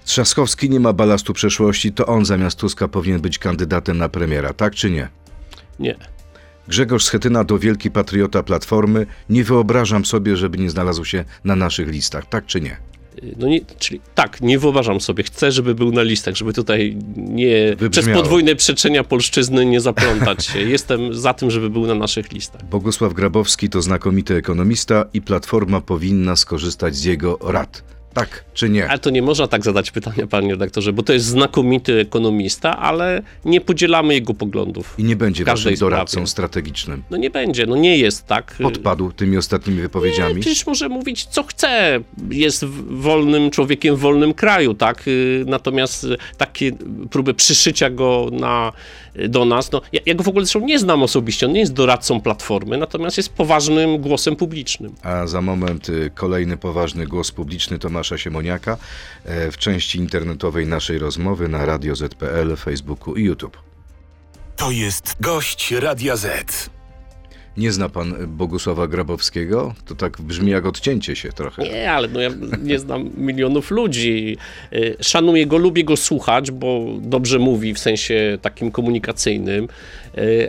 Trzaskowski 0.04 0.70
nie 0.70 0.80
ma 0.80 0.92
balastu 0.92 1.32
przeszłości, 1.32 1.92
to 1.92 2.06
on 2.06 2.24
zamiast 2.24 2.58
Tuska 2.58 2.88
powinien 2.88 3.20
być 3.20 3.38
kandydatem 3.38 3.98
na 3.98 4.08
premiera. 4.08 4.52
Tak 4.52 4.74
czy 4.74 4.90
nie? 4.90 5.08
Nie. 5.78 5.96
Grzegorz 6.68 7.04
Schetyna 7.04 7.44
to 7.44 7.58
wielki 7.58 7.90
patriota 7.90 8.42
Platformy. 8.42 9.06
Nie 9.30 9.44
wyobrażam 9.44 10.04
sobie, 10.04 10.36
żeby 10.36 10.58
nie 10.58 10.70
znalazł 10.70 11.04
się 11.04 11.24
na 11.44 11.56
naszych 11.56 11.88
listach. 11.88 12.26
Tak 12.26 12.46
czy 12.46 12.60
nie? 12.60 12.76
No 13.36 13.48
nie, 13.48 13.60
czyli 13.78 14.00
tak, 14.14 14.40
nie 14.40 14.58
wyobrażam 14.58 15.00
sobie. 15.00 15.24
Chcę, 15.24 15.52
żeby 15.52 15.74
był 15.74 15.92
na 15.92 16.02
listach, 16.02 16.36
żeby 16.36 16.52
tutaj 16.52 16.96
nie 17.16 17.76
Wybrzmiało. 17.76 17.90
przez 17.90 18.06
podwójne 18.06 18.56
przeczenia 18.56 19.04
polszczyzny 19.04 19.66
nie 19.66 19.80
zaplątać 19.80 20.46
się. 20.46 20.60
Jestem 20.76 21.14
za 21.14 21.34
tym, 21.34 21.50
żeby 21.50 21.70
był 21.70 21.86
na 21.86 21.94
naszych 21.94 22.32
listach. 22.32 22.64
Bogusław 22.64 23.14
Grabowski 23.14 23.68
to 23.68 23.82
znakomity 23.82 24.34
ekonomista 24.34 25.04
i 25.14 25.22
Platforma 25.22 25.80
powinna 25.80 26.36
skorzystać 26.36 26.96
z 26.96 27.04
jego 27.04 27.38
rad. 27.42 27.95
Tak 28.16 28.44
czy 28.54 28.68
nie? 28.68 28.88
Ale 28.88 28.98
to 28.98 29.10
nie 29.10 29.22
można 29.22 29.46
tak 29.48 29.64
zadać 29.64 29.90
pytania, 29.90 30.26
panie 30.26 30.50
redaktorze, 30.50 30.92
bo 30.92 31.02
to 31.02 31.12
jest 31.12 31.26
znakomity 31.26 32.00
ekonomista, 32.00 32.78
ale 32.78 33.22
nie 33.44 33.60
podzielamy 33.60 34.14
jego 34.14 34.34
poglądów. 34.34 34.94
I 34.98 35.04
nie 35.04 35.16
będzie 35.16 35.44
waszym 35.44 35.74
doradcą 35.74 36.10
sprawie. 36.12 36.26
strategicznym. 36.26 37.02
No 37.10 37.16
nie 37.16 37.30
będzie, 37.30 37.66
no 37.66 37.76
nie 37.76 37.98
jest 37.98 38.26
tak. 38.26 38.56
Podpadł 38.62 39.12
tymi 39.12 39.36
ostatnimi 39.36 39.80
wypowiedziami. 39.80 40.34
Nie, 40.34 40.40
przecież 40.40 40.66
może 40.66 40.88
mówić 40.88 41.24
co 41.24 41.42
chce. 41.42 42.00
Jest 42.30 42.64
wolnym 42.88 43.50
człowiekiem 43.50 43.96
w 43.96 43.98
wolnym 43.98 44.34
kraju, 44.34 44.74
tak? 44.74 45.08
Y, 45.08 45.44
Natomiast 45.46 46.04
y, 46.04 46.16
takie 46.36 46.72
próby 47.10 47.34
przyszycia 47.34 47.90
go 47.90 48.28
na, 48.32 48.72
y, 49.05 49.05
do 49.28 49.44
nas, 49.44 49.72
no 49.72 49.80
ja, 49.92 50.00
ja 50.06 50.14
go 50.14 50.24
w 50.24 50.28
ogóle 50.28 50.44
zresztą 50.44 50.60
nie 50.60 50.78
znam 50.78 51.02
osobiście, 51.02 51.46
on 51.46 51.52
nie 51.52 51.60
jest 51.60 51.72
doradcą 51.72 52.20
Platformy, 52.20 52.78
natomiast 52.78 53.16
jest 53.16 53.32
poważnym 53.32 53.98
głosem 53.98 54.36
publicznym. 54.36 54.94
A 55.02 55.26
za 55.26 55.40
moment 55.40 55.88
y, 55.88 56.10
kolejny 56.14 56.56
poważny 56.56 57.06
głos 57.06 57.32
publiczny 57.32 57.78
Tomasza 57.78 58.18
Siemoniaka 58.18 58.76
e, 59.24 59.50
w 59.50 59.58
części 59.58 59.98
internetowej 59.98 60.66
naszej 60.66 60.98
rozmowy 60.98 61.48
na 61.48 61.66
Radio 61.66 61.94
ZPL, 61.94 62.56
Facebooku 62.56 63.14
i 63.14 63.24
YouTube. 63.24 63.58
To 64.56 64.70
jest 64.70 65.16
gość 65.20 65.72
Radia 65.72 66.16
Z. 66.16 66.75
Nie 67.56 67.72
zna 67.72 67.88
pan 67.88 68.14
Bogusława 68.26 68.86
Grabowskiego? 68.86 69.74
To 69.86 69.94
tak 69.94 70.20
brzmi 70.20 70.50
jak 70.50 70.66
odcięcie 70.66 71.16
się 71.16 71.32
trochę. 71.32 71.62
Nie, 71.62 71.92
ale 71.92 72.08
no 72.08 72.20
ja 72.20 72.30
nie 72.62 72.78
znam 72.78 73.10
milionów 73.16 73.70
ludzi. 73.70 74.36
Y, 74.72 74.96
Szanuję 75.00 75.46
go, 75.46 75.58
lubię 75.58 75.84
go 75.84 75.96
słuchać, 75.96 76.50
bo 76.50 76.86
dobrze 77.00 77.38
mówi 77.38 77.74
w 77.74 77.78
sensie 77.78 78.38
takim 78.42 78.70
komunikacyjnym, 78.70 79.68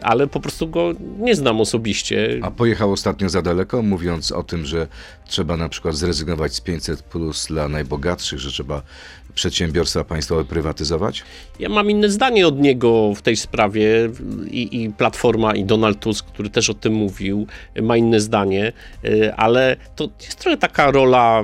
ale 0.01 0.27
po 0.27 0.39
prostu 0.39 0.67
go 0.67 0.93
nie 1.19 1.35
znam 1.35 1.61
osobiście. 1.61 2.39
A 2.41 2.51
pojechał 2.51 2.91
ostatnio 2.91 3.29
za 3.29 3.41
daleko, 3.41 3.81
mówiąc 3.81 4.31
o 4.31 4.43
tym, 4.43 4.65
że 4.65 4.87
trzeba 5.27 5.57
na 5.57 5.69
przykład 5.69 5.95
zrezygnować 5.95 6.53
z 6.53 6.61
500 6.61 7.01
plus 7.01 7.47
dla 7.47 7.69
najbogatszych, 7.69 8.39
że 8.39 8.51
trzeba 8.51 8.81
przedsiębiorstwa 9.37 10.03
państwowe 10.03 10.45
prywatyzować? 10.45 11.23
Ja 11.59 11.69
mam 11.69 11.91
inne 11.91 12.09
zdanie 12.09 12.47
od 12.47 12.59
niego 12.59 13.13
w 13.15 13.21
tej 13.21 13.35
sprawie 13.35 14.09
i, 14.51 14.83
i 14.83 14.89
Platforma 14.89 15.55
i 15.55 15.65
Donald 15.65 15.99
Tusk, 15.99 16.25
który 16.25 16.49
też 16.49 16.69
o 16.69 16.73
tym 16.73 16.93
mówił, 16.93 17.47
ma 17.81 17.97
inne 17.97 18.19
zdanie, 18.19 18.73
y, 19.05 19.33
ale 19.33 19.75
to 19.95 20.09
jest 20.21 20.39
trochę 20.39 20.57
taka 20.57 20.91
rola 20.91 21.43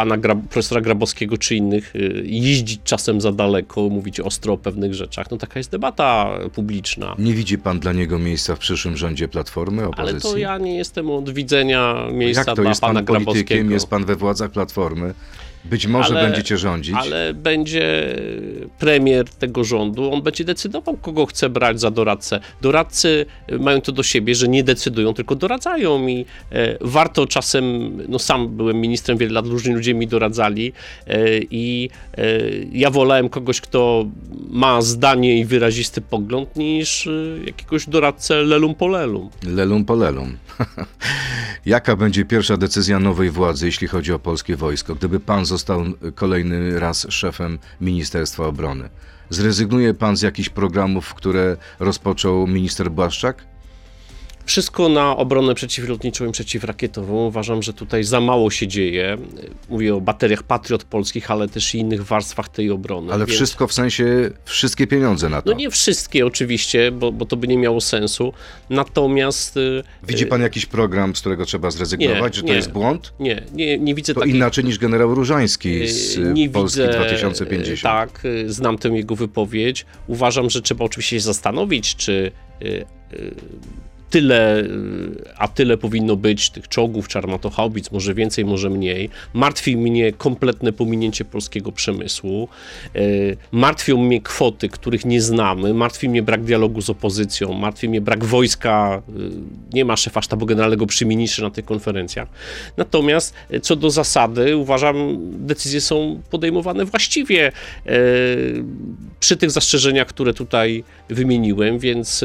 pana 0.00 0.16
Gra, 0.16 0.34
profesora 0.34 0.80
Grabowskiego 0.80 1.38
czy 1.38 1.56
innych, 1.56 1.96
y, 1.96 2.22
jeździć 2.26 2.80
czasem 2.84 3.20
za 3.20 3.32
daleko, 3.32 3.88
mówić 3.88 4.20
ostro 4.20 4.52
o 4.52 4.56
pewnych 4.58 4.94
rzeczach. 4.94 5.30
No 5.30 5.36
taka 5.36 5.60
jest 5.60 5.70
debata 5.70 6.30
publiczna. 6.54 7.14
Nie 7.18 7.34
widzi 7.34 7.58
pan 7.58 7.80
dla 7.80 7.92
niego 7.92 8.18
miejsca 8.18 8.56
w 8.56 8.58
przyszłym 8.58 8.96
rządzie 8.96 9.28
Platformy, 9.28 9.86
opozycji? 9.86 10.28
Ale 10.28 10.32
to 10.34 10.38
ja 10.38 10.58
nie 10.58 10.76
jestem 10.76 11.10
od 11.10 11.30
widzenia 11.30 12.06
miejsca 12.12 12.40
Jak 12.40 12.46
to 12.46 12.54
dla 12.62 12.68
jest 12.68 12.80
pana 12.80 12.94
pan 13.02 13.04
politykiem, 13.06 13.34
Grabowskiego. 13.34 13.72
jest 13.74 13.86
pan 13.86 14.04
we 14.04 14.16
władzach 14.16 14.50
Platformy, 14.50 15.14
być 15.64 15.86
może 15.86 16.14
Ale- 16.14 16.28
będziecie 16.28 16.58
rządzić. 16.58 16.94
Ale 16.98 17.34
będzie 17.34 18.16
premier 18.78 19.28
tego 19.28 19.64
rządu, 19.64 20.12
on 20.12 20.22
będzie 20.22 20.44
decydował, 20.44 20.96
kogo 20.96 21.26
chce 21.26 21.48
brać 21.48 21.80
za 21.80 21.90
doradcę. 21.90 22.40
Doradcy 22.60 23.26
mają 23.58 23.80
to 23.80 23.92
do 23.92 24.02
siebie, 24.02 24.34
że 24.34 24.48
nie 24.48 24.64
decydują, 24.64 25.14
tylko 25.14 25.34
doradzają 25.34 26.06
i 26.08 26.24
e, 26.52 26.76
warto 26.80 27.26
czasem, 27.26 27.64
no 28.08 28.18
sam 28.18 28.48
byłem 28.48 28.80
ministrem 28.80 29.18
wiele 29.18 29.32
lat, 29.32 29.46
różni 29.46 29.74
ludzie 29.74 29.89
mi 29.94 30.06
doradzali 30.06 30.72
e, 31.06 31.38
i 31.50 31.90
e, 32.16 32.38
ja 32.72 32.90
wolałem 32.90 33.28
kogoś, 33.28 33.60
kto 33.60 34.06
ma 34.50 34.82
zdanie 34.82 35.38
i 35.38 35.44
wyrazisty 35.44 36.00
pogląd, 36.00 36.56
niż 36.56 37.06
e, 37.06 37.10
jakiegoś 37.46 37.88
doradcę 37.88 38.42
lelum 38.42 38.74
po 38.74 38.88
lelum. 38.88 39.30
Lelum 39.46 39.84
po 39.84 39.94
lelum. 39.94 40.36
Jaka 41.66 41.96
będzie 41.96 42.24
pierwsza 42.24 42.56
decyzja 42.56 43.00
nowej 43.00 43.30
władzy, 43.30 43.66
jeśli 43.66 43.88
chodzi 43.88 44.12
o 44.12 44.18
polskie 44.18 44.56
wojsko, 44.56 44.94
gdyby 44.94 45.20
pan 45.20 45.44
został 45.44 45.84
kolejny 46.14 46.80
raz 46.80 47.06
szefem 47.10 47.58
Ministerstwa 47.80 48.46
Obrony? 48.46 48.88
Zrezygnuje 49.30 49.94
pan 49.94 50.16
z 50.16 50.22
jakichś 50.22 50.48
programów, 50.48 51.14
które 51.14 51.56
rozpoczął 51.80 52.46
minister 52.46 52.90
Błaszczak? 52.90 53.44
Wszystko 54.50 54.88
na 54.88 55.16
obronę 55.16 55.54
przeciwlotniczą 55.54 56.26
i 56.26 56.32
przeciwrakietową. 56.32 57.26
Uważam, 57.26 57.62
że 57.62 57.72
tutaj 57.72 58.04
za 58.04 58.20
mało 58.20 58.50
się 58.50 58.68
dzieje. 58.68 59.16
Mówię 59.68 59.94
o 59.94 60.00
bateriach 60.00 60.42
Patriot 60.42 60.84
polskich, 60.84 61.30
ale 61.30 61.48
też 61.48 61.74
i 61.74 61.78
innych 61.78 62.04
warstwach 62.04 62.48
tej 62.48 62.70
obrony. 62.70 63.12
Ale 63.12 63.26
Więc- 63.26 63.36
wszystko 63.36 63.66
w 63.66 63.72
sensie, 63.72 64.30
wszystkie 64.44 64.86
pieniądze 64.86 65.28
na 65.28 65.42
to. 65.42 65.50
No 65.50 65.56
nie 65.56 65.70
wszystkie 65.70 66.26
oczywiście, 66.26 66.92
bo, 66.92 67.12
bo 67.12 67.26
to 67.26 67.36
by 67.36 67.48
nie 67.48 67.58
miało 67.58 67.80
sensu. 67.80 68.32
Natomiast 68.70 69.56
y, 69.56 69.82
Widzi 70.08 70.26
pan 70.26 70.40
jakiś 70.42 70.66
program, 70.66 71.16
z 71.16 71.20
którego 71.20 71.44
trzeba 71.44 71.70
zrezygnować, 71.70 72.32
Nie, 72.32 72.36
że 72.36 72.42
to 72.42 72.48
nie. 72.48 72.54
jest 72.54 72.72
błąd? 72.72 73.12
nie, 73.20 73.42
nie, 73.52 73.78
nie 73.78 73.94
widzę 73.94 74.14
To 74.14 74.24
inaczej 74.24 74.64
niż 74.64 74.78
generał 74.78 75.14
Różański 75.14 75.88
z 75.88 76.16
y, 76.16 76.20
y, 76.20 76.32
nie 76.32 76.50
Polski 76.50 76.80
widzę, 76.80 76.92
2050. 76.92 77.78
y, 77.78 77.82
Tak, 77.82 78.24
y, 78.24 78.52
znam 78.52 78.78
tę 78.78 78.88
jego 78.88 79.16
wypowiedź. 79.16 79.86
Uważam, 80.06 80.50
że 80.50 80.62
trzeba 80.62 80.84
oczywiście 80.84 81.16
się 81.16 81.20
zastanowić, 81.20 81.96
czy 81.96 82.32
y, 82.62 82.66
y, 83.12 83.34
tyle, 84.10 84.64
a 85.36 85.48
tyle 85.48 85.76
powinno 85.76 86.16
być 86.16 86.50
tych 86.50 86.68
czołgów 86.68 87.08
czy 87.08 87.18
armatochaubic, 87.18 87.90
może 87.90 88.14
więcej, 88.14 88.44
może 88.44 88.70
mniej. 88.70 89.10
Martwi 89.34 89.76
mnie 89.76 90.12
kompletne 90.12 90.72
pominięcie 90.72 91.24
polskiego 91.24 91.72
przemysłu. 91.72 92.48
Y, 92.96 93.36
Martwią 93.52 93.96
mnie 93.96 94.20
kwoty, 94.20 94.68
których 94.68 95.04
nie 95.04 95.20
znamy. 95.20 95.74
Martwi 95.74 96.08
mnie 96.08 96.22
brak 96.22 96.44
dialogu 96.44 96.82
z 96.82 96.90
opozycją. 96.90 97.52
Martwi 97.52 97.88
mnie 97.88 98.00
brak 98.00 98.24
wojska. 98.24 99.02
y, 99.08 99.72
Nie 99.72 99.84
ma 99.84 99.96
szefa 99.96 100.22
sztabu 100.22 100.46
generalnego 100.46 100.86
przy 100.86 101.06
ministrze 101.06 101.42
na 101.42 101.50
tych 101.50 101.64
konferencjach. 101.64 102.28
Natomiast 102.76 103.34
y, 103.54 103.60
co 103.60 103.76
do 103.76 103.90
zasady, 103.90 104.56
uważam, 104.56 105.18
decyzje 105.46 105.80
są 105.80 106.20
podejmowane 106.30 106.84
właściwie 106.84 107.46
e, 107.46 107.92
przy 109.20 109.36
tych 109.36 109.50
zastrzeżeniach, 109.50 110.06
które 110.08 110.34
tutaj 110.34 110.84
wymieniłem, 111.08 111.78
więc 111.78 112.24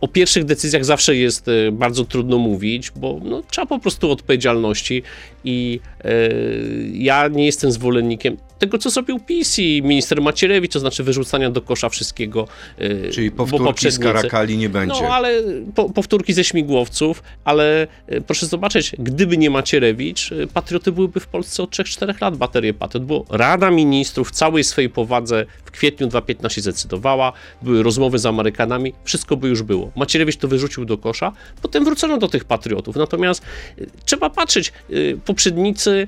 o 0.00 0.08
pierwszych 0.08 0.44
decyzjach 0.44 0.84
zawsze 0.84 1.01
jest 1.08 1.48
y, 1.48 1.72
bardzo 1.72 2.04
trudno 2.04 2.38
mówić, 2.38 2.90
bo 2.90 3.20
no, 3.22 3.42
trzeba 3.50 3.66
po 3.66 3.78
prostu 3.78 4.10
odpowiedzialności 4.10 5.02
i 5.44 5.80
ja 6.92 7.28
nie 7.28 7.46
jestem 7.46 7.72
zwolennikiem 7.72 8.36
tego, 8.62 8.78
co 8.78 8.90
zrobił 8.90 9.20
PiS 9.20 9.58
i 9.58 9.82
minister 9.82 10.22
Macierewicz, 10.22 10.72
to 10.72 10.80
znaczy 10.80 11.02
wyrzucania 11.04 11.50
do 11.50 11.62
kosza 11.62 11.88
wszystkiego. 11.88 12.48
e, 12.78 13.10
Czyli 13.10 13.30
bo 13.30 13.36
powtórki 13.36 13.90
z 13.90 13.98
poprzednicy- 13.98 14.02
Karakali 14.02 14.58
nie 14.58 14.68
będzie. 14.68 15.02
no, 15.02 15.08
ale 15.08 15.42
po, 15.74 15.90
powtórki 15.90 16.32
ze 16.32 16.44
śmigłowców, 16.44 17.22
ale 17.44 17.86
e, 18.06 18.20
proszę 18.20 18.46
zobaczyć, 18.46 18.92
gdyby 18.98 19.36
nie 19.36 19.50
Macierewicz, 19.50 20.32
e, 20.32 20.46
Patrioty 20.46 20.92
byłyby 20.92 21.20
w 21.20 21.26
Polsce 21.26 21.62
od 21.62 21.70
3-4 21.70 22.20
lat 22.20 22.36
baterie 22.36 22.74
Patriot, 22.74 23.04
bo 23.04 23.24
Rada 23.30 23.70
Ministrów 23.70 24.28
w 24.28 24.32
całej 24.32 24.64
swojej 24.64 24.90
powadze 24.90 25.46
w 25.64 25.70
kwietniu 25.70 26.06
2015 26.06 26.60
zdecydowała, 26.60 27.32
były 27.62 27.82
rozmowy 27.82 28.18
z 28.18 28.26
Amerykanami, 28.26 28.92
wszystko 29.04 29.36
by 29.36 29.48
już 29.48 29.62
było. 29.62 29.90
Macierewicz 29.96 30.36
to 30.36 30.48
wyrzucił 30.48 30.84
do 30.84 30.98
kosza, 30.98 31.32
potem 31.62 31.84
wrócono 31.84 32.18
do 32.18 32.28
tych 32.28 32.44
Patriotów. 32.44 32.96
Natomiast 32.96 33.42
trzeba 34.04 34.30
patrzeć, 34.30 34.72
e, 34.90 34.92
e, 35.94 36.06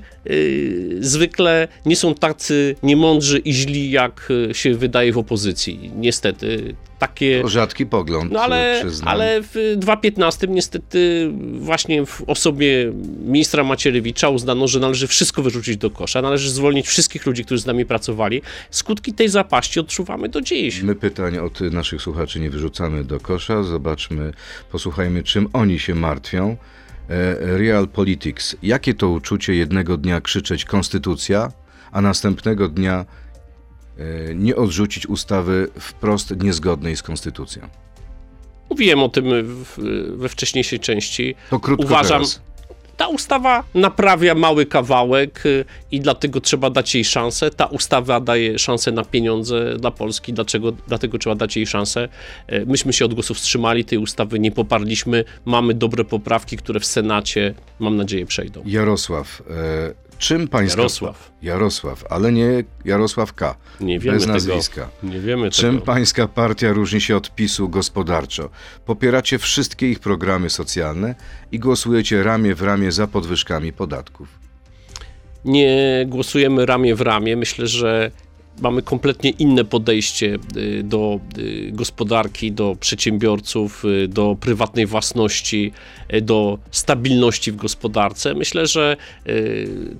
zwykle 0.99 1.67
nie 1.85 1.95
są 1.95 2.15
tacy 2.15 2.75
niemądrzy 2.83 3.37
i 3.39 3.53
źli, 3.53 3.91
jak 3.91 4.29
e, 4.49 4.53
się 4.53 4.73
wydaje 4.75 5.13
w 5.13 5.17
opozycji. 5.17 5.91
Niestety, 5.95 6.75
takie... 6.99 7.41
To 7.41 7.47
rzadki 7.47 7.85
pogląd, 7.85 8.31
No 8.31 8.41
ale, 8.41 8.79
przyznam. 8.81 9.07
ale 9.09 9.41
w 9.41 9.75
2015 9.77 10.47
niestety 10.47 11.31
właśnie 11.59 12.05
w 12.05 12.23
osobie 12.27 12.91
ministra 13.25 13.63
Macierewicza 13.63 14.29
uznano, 14.29 14.67
że 14.67 14.79
należy 14.79 15.07
wszystko 15.07 15.41
wyrzucić 15.41 15.77
do 15.77 15.89
kosza, 15.89 16.21
należy 16.21 16.51
zwolnić 16.51 16.87
wszystkich 16.87 17.25
ludzi, 17.25 17.45
którzy 17.45 17.61
z 17.61 17.65
nami 17.65 17.85
pracowali. 17.85 18.41
Skutki 18.71 19.13
tej 19.13 19.29
zapaści 19.29 19.79
odczuwamy 19.79 20.29
do 20.29 20.41
dziś. 20.41 20.81
My 20.81 20.95
pytań 20.95 21.37
od 21.37 21.61
naszych 21.61 22.01
słuchaczy 22.01 22.39
nie 22.39 22.49
wyrzucamy 22.49 23.03
do 23.03 23.19
kosza. 23.19 23.63
Zobaczmy, 23.63 24.33
posłuchajmy, 24.71 25.23
czym 25.23 25.47
oni 25.53 25.79
się 25.79 25.95
martwią. 25.95 26.57
E, 27.09 27.57
Real 27.57 27.87
Politics. 27.87 28.55
Jakie 28.63 28.93
to 28.93 29.09
uczucie 29.09 29.55
jednego 29.55 29.97
dnia 29.97 30.21
krzyczeć 30.21 30.65
konstytucja, 30.65 31.51
a 31.91 32.01
następnego 32.01 32.69
dnia 32.69 33.05
e, 33.97 34.35
nie 34.35 34.55
odrzucić 34.55 35.07
ustawy 35.07 35.67
wprost 35.79 36.43
niezgodnej 36.43 36.95
z 36.95 37.03
konstytucją? 37.03 37.67
Mówiłem 38.69 38.99
o 38.99 39.09
tym 39.09 39.25
w, 39.65 39.77
we 40.17 40.29
wcześniejszej 40.29 40.79
części. 40.79 41.35
To 41.49 41.59
krótko 41.59 41.85
Uważam, 41.85 42.21
teraz. 42.21 42.41
Ta 42.97 43.07
ustawa 43.07 43.63
naprawia 43.73 44.35
mały 44.35 44.65
kawałek 44.65 45.45
y, 45.45 45.65
i 45.91 45.99
dlatego 45.99 46.41
trzeba 46.41 46.69
dać 46.69 46.95
jej 46.95 47.05
szansę. 47.05 47.51
Ta 47.51 47.65
ustawa 47.65 48.19
daje 48.19 48.59
szansę 48.59 48.91
na 48.91 49.05
pieniądze 49.05 49.75
dla 49.79 49.91
Polski, 49.91 50.33
dlaczego, 50.33 50.71
dlatego 50.87 51.17
trzeba 51.17 51.35
dać 51.35 51.57
jej 51.57 51.67
szansę. 51.67 52.09
Y, 52.53 52.65
Myśmy 52.65 52.93
się 52.93 53.05
od 53.05 53.13
głosu 53.13 53.33
wstrzymali, 53.33 53.85
tej 53.85 53.97
ustawy 53.97 54.39
nie 54.39 54.51
poparliśmy. 54.51 55.23
Mamy 55.45 55.73
dobre 55.73 56.03
poprawki, 56.03 56.57
które 56.57 56.79
w 56.79 56.85
Senacie, 56.85 57.53
mam 57.79 57.97
nadzieję, 57.97 58.25
przejdą. 58.25 58.61
Jarosław, 58.65 59.41
e, 59.49 60.04
czym 60.17 60.47
pańska... 60.47 60.77
Jarosław. 60.81 61.31
Jarosław, 61.41 62.03
ale 62.09 62.31
nie 62.31 62.63
Jarosław 62.85 63.33
K. 63.33 63.55
Nie 63.79 63.99
wiemy 63.99 64.17
bez 64.17 64.23
tego. 64.23 64.33
nazwiska. 64.33 64.89
Nie 65.03 65.19
wiemy 65.19 65.49
Czym 65.51 65.73
tego. 65.73 65.85
pańska 65.85 66.27
partia 66.27 66.73
różni 66.73 67.01
się 67.01 67.15
od 67.17 67.35
PiSu 67.35 67.69
gospodarczo? 67.69 68.49
Popieracie 68.85 69.37
wszystkie 69.39 69.89
ich 69.89 69.99
programy 69.99 70.49
socjalne 70.49 71.15
i 71.51 71.59
głosujecie 71.59 72.23
ramię 72.23 72.55
w 72.55 72.61
ramię 72.61 72.91
za 72.91 73.07
podwyżkami 73.07 73.73
podatków. 73.73 74.27
nie 75.45 76.05
głosujemy 76.07 76.65
ramię 76.65 76.95
w 76.95 77.01
ramię. 77.01 77.35
Myślę, 77.35 77.67
że 77.67 78.11
mamy 78.61 78.81
kompletnie 78.81 79.29
inne 79.29 79.65
podejście 79.65 80.37
y, 80.57 80.83
do 80.83 81.19
y, 81.37 81.71
gospodarki, 81.73 82.51
do 82.51 82.75
przedsiębiorców, 82.79 83.85
y, 83.85 84.07
do 84.07 84.37
prywatnej 84.39 84.85
własności, 84.85 85.71
do 86.21 86.59
stabilności 86.71 87.51
w 87.51 87.55
gospodarce. 87.55 88.33
Myślę, 88.33 88.67
że 88.67 88.97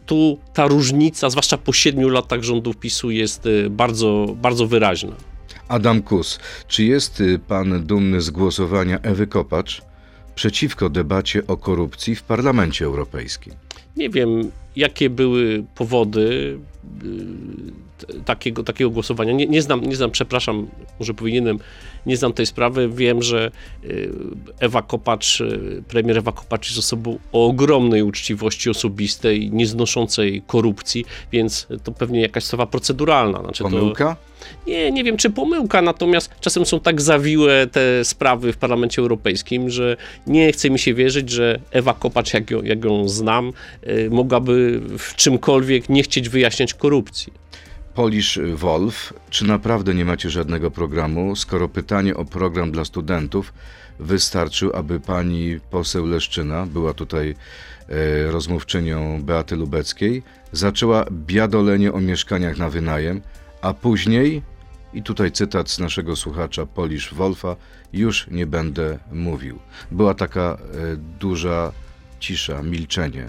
tu 0.06 0.38
ta 0.54 0.68
różnica, 0.68 1.30
zwłaszcza 1.30 1.58
po 1.58 1.74
siedmiu 1.74 2.10
latach 2.10 2.44
rządów 2.44 2.78
PiSu, 2.78 3.12
jest 3.12 3.44
bardzo, 3.70 4.36
bardzo 4.42 4.68
wyraźna. 4.68 5.16
Adam 5.68 6.02
Kus, 6.02 6.40
czy 6.68 6.84
jest 6.84 7.24
pan 7.48 7.86
dumny 7.86 8.22
z 8.22 8.30
głosowania 8.30 9.00
Ewy 9.00 9.28
Kopacz 9.28 9.82
przeciwko 10.36 10.90
debacie 10.90 11.48
o 11.48 11.58
korupcji 11.58 12.16
w 12.16 12.24
Parlamencie 12.24 12.86
Europejskim? 12.86 13.54
Nie 13.98 14.10
wiem, 14.10 14.52
jakie 14.76 15.10
były 15.10 15.64
powody 15.76 16.58
y, 17.04 18.22
takiego, 18.26 18.64
takiego 18.64 18.90
głosowania. 18.90 19.34
Nie, 19.34 19.48
nie, 19.48 19.62
znam, 19.62 19.82
nie 19.82 19.96
znam, 19.96 20.12
przepraszam, 20.12 20.68
może 21.00 21.14
powinienem, 21.14 21.60
nie 22.06 22.18
znam 22.18 22.34
tej 22.34 22.46
sprawy. 22.46 22.90
Wiem, 22.90 23.22
że 23.22 23.52
y, 23.84 24.12
Ewa 24.60 24.82
Kopacz, 24.82 25.42
y, 25.42 25.84
premier 25.88 26.18
Ewa 26.18 26.32
Kopacz 26.32 26.68
jest 26.68 26.80
osobą 26.80 27.20
o 27.32 27.48
ogromnej 27.48 28.04
uczciwości 28.04 28.70
osobistej, 28.70 29.52
nieznoszącej 29.52 30.44
korupcji, 30.48 31.06
więc 31.32 31.68
to 31.84 31.92
pewnie 31.92 32.22
jakaś 32.22 32.44
sprawa 32.44 32.66
proceduralna. 32.66 33.42
Znaczy 33.42 33.64
to, 33.64 33.70
Pomyłka? 33.70 34.16
Nie, 34.68 34.92
nie 34.92 35.04
wiem, 35.04 35.18
czy 35.18 35.30
pomyłka, 35.30 35.82
natomiast 35.82 36.32
czasem 36.40 36.66
są 36.66 36.80
tak 36.80 37.02
zawiłe 37.02 37.68
te 37.68 38.06
sprawy 38.06 38.54
w 38.54 38.58
Parlamencie 38.58 39.02
Europejskim, 39.02 39.70
że 39.70 39.98
nie 40.28 40.52
chce 40.52 40.70
mi 40.70 40.80
się 40.80 40.94
wierzyć, 40.94 41.30
że 41.30 41.60
Ewa 41.72 41.94
Kopacz, 41.94 42.34
jak 42.34 42.52
ją, 42.52 42.64
jak 42.64 42.86
ją 42.86 43.08
znam, 43.08 43.54
y, 43.88 44.10
mogłaby 44.12 44.82
w 44.98 45.16
czymkolwiek 45.16 45.90
nie 45.90 46.04
chcieć 46.04 46.30
wyjaśniać 46.30 46.74
korupcji. 46.74 47.34
Polish 47.96 48.40
Wolf, 48.54 49.14
czy 49.30 49.46
naprawdę 49.46 49.94
nie 49.94 50.06
macie 50.06 50.30
żadnego 50.30 50.72
programu, 50.72 51.36
skoro 51.36 51.70
pytanie 51.70 52.16
o 52.16 52.26
program 52.26 52.72
dla 52.72 52.86
studentów 52.86 53.54
wystarczył, 54.00 54.72
aby 54.74 55.00
pani 55.00 55.60
poseł 55.72 56.06
Leszczyna, 56.06 56.66
była 56.66 56.94
tutaj 56.94 57.36
e, 57.90 58.32
rozmówczynią 58.32 59.24
Beaty 59.24 59.56
Lubeckiej, 59.56 60.24
zaczęła 60.52 61.06
biadolenie 61.12 61.94
o 61.94 62.02
mieszkaniach 62.02 62.58
na 62.58 62.70
wynajem, 62.70 63.22
a 63.62 63.74
później, 63.74 64.42
i 64.94 65.04
tutaj 65.04 65.32
cytat 65.32 65.70
z 65.70 65.80
naszego 65.80 66.16
słuchacza 66.16 66.66
Polish 66.66 67.14
Wolfa, 67.14 67.56
już 67.94 68.28
nie 68.28 68.48
będę 68.48 69.00
mówił. 69.12 69.60
Była 69.92 70.14
taka 70.14 70.42
e, 70.42 70.58
duża 70.96 71.72
cisza, 72.20 72.64
milczenie 72.64 73.28